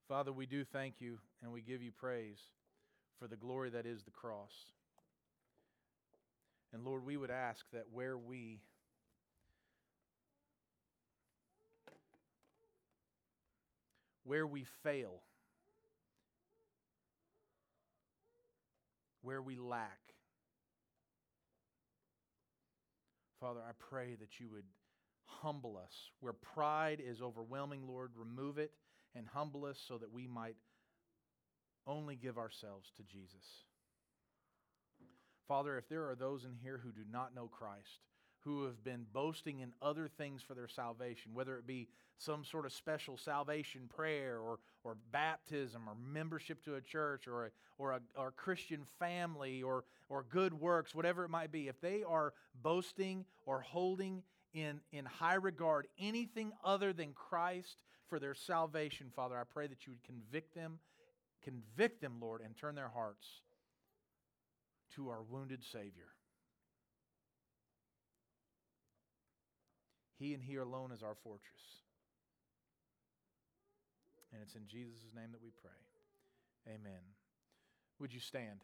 Father, 0.07 0.33
we 0.33 0.47
do 0.47 0.63
thank 0.63 1.01
you 1.01 1.19
and 1.43 1.51
we 1.51 1.63
give 1.63 1.83
you 1.83 1.91
praise 1.91 2.39
for 3.19 3.27
the 3.27 3.35
glory 3.35 3.71
that 3.71 3.87
is 3.87 4.05
the 4.05 4.13
cross. 4.13 4.53
And 6.75 6.85
Lord, 6.85 7.07
we 7.07 7.17
would 7.17 7.31
ask 7.31 7.65
that 7.73 7.85
where 7.93 8.19
we 8.19 8.59
where 14.25 14.47
we 14.47 14.65
fail, 14.83 15.21
where 19.23 19.41
we 19.41 19.55
lack, 19.55 20.01
Father, 23.39 23.61
I 23.61 23.73
pray 23.79 24.17
that 24.19 24.41
you 24.41 24.49
would 24.49 24.65
humble 25.27 25.77
us. 25.77 25.93
Where 26.19 26.33
pride 26.33 27.01
is 27.07 27.23
overwhelming, 27.23 27.87
Lord, 27.87 28.11
remove 28.17 28.59
it 28.59 28.73
and 29.15 29.29
humble 29.29 29.65
us 29.65 29.79
so 29.87 29.99
that 29.99 30.13
we 30.13 30.27
might 30.27 30.57
only 31.87 32.17
give 32.17 32.37
ourselves 32.37 32.91
to 32.97 33.05
Jesus. 33.05 33.45
Father, 35.47 35.77
if 35.77 35.89
there 35.89 36.09
are 36.09 36.15
those 36.15 36.45
in 36.45 36.55
here 36.63 36.81
who 36.83 36.91
do 36.91 37.03
not 37.11 37.35
know 37.35 37.49
Christ, 37.49 38.01
who 38.41 38.65
have 38.65 38.85
been 38.85 39.07
boasting 39.13 39.61
in 39.61 39.73
other 39.81 40.07
things 40.07 40.43
for 40.43 40.55
their 40.55 40.69
salvation, 40.69 41.33
whether 41.35 41.57
it 41.57 41.67
be 41.67 41.89
some 42.19 42.45
sort 42.45 42.67
of 42.67 42.73
special 42.73 43.17
salvation 43.17 43.89
prayer 43.95 44.39
or, 44.39 44.59
or 44.85 44.97
baptism 45.13 45.83
or 45.89 45.95
membership 46.13 46.63
to 46.65 46.75
a 46.75 46.81
church 46.81 47.27
or 47.27 47.47
a, 47.47 47.51
or 47.79 47.93
a 47.93 48.01
or 48.17 48.31
Christian 48.31 48.83
family 48.99 49.63
or, 49.63 49.85
or 50.09 50.25
good 50.29 50.53
works, 50.53 50.95
whatever 50.95 51.25
it 51.25 51.31
might 51.31 51.53
be, 51.53 51.69
if 51.69 51.81
they 51.81 52.03
are 52.03 52.33
boasting 52.63 53.25
or 53.47 53.61
holding 53.61 54.23
in, 54.53 54.81
in 54.93 55.05
high 55.07 55.35
regard 55.35 55.87
anything 55.99 56.53
other 56.63 56.93
than 56.93 57.13
Christ 57.13 57.83
for 58.09 58.19
their 58.19 58.35
salvation, 58.35 59.11
Father, 59.15 59.37
I 59.37 59.45
pray 59.45 59.67
that 59.67 59.87
you 59.87 59.93
would 59.93 60.05
convict 60.05 60.55
them, 60.55 60.79
convict 61.43 62.01
them, 62.01 62.19
Lord, 62.21 62.43
and 62.43 62.57
turn 62.57 62.75
their 62.75 62.91
hearts 62.91 63.27
to 64.97 65.09
our 65.09 65.23
wounded 65.23 65.65
Savior. 65.65 66.13
He 70.17 70.35
and 70.35 70.43
He 70.43 70.57
alone 70.57 70.93
is 70.93 71.03
our 71.03 71.17
fortress. 71.23 71.63
And 74.33 74.43
it's 74.43 74.55
in 74.55 74.67
Jesus' 74.67 75.13
name 75.15 75.33
that 75.33 75.43
we 75.43 75.51
pray. 75.51 75.71
Amen. 76.75 77.03
Would 78.01 78.13
you 78.13 78.21
stand? 78.21 78.61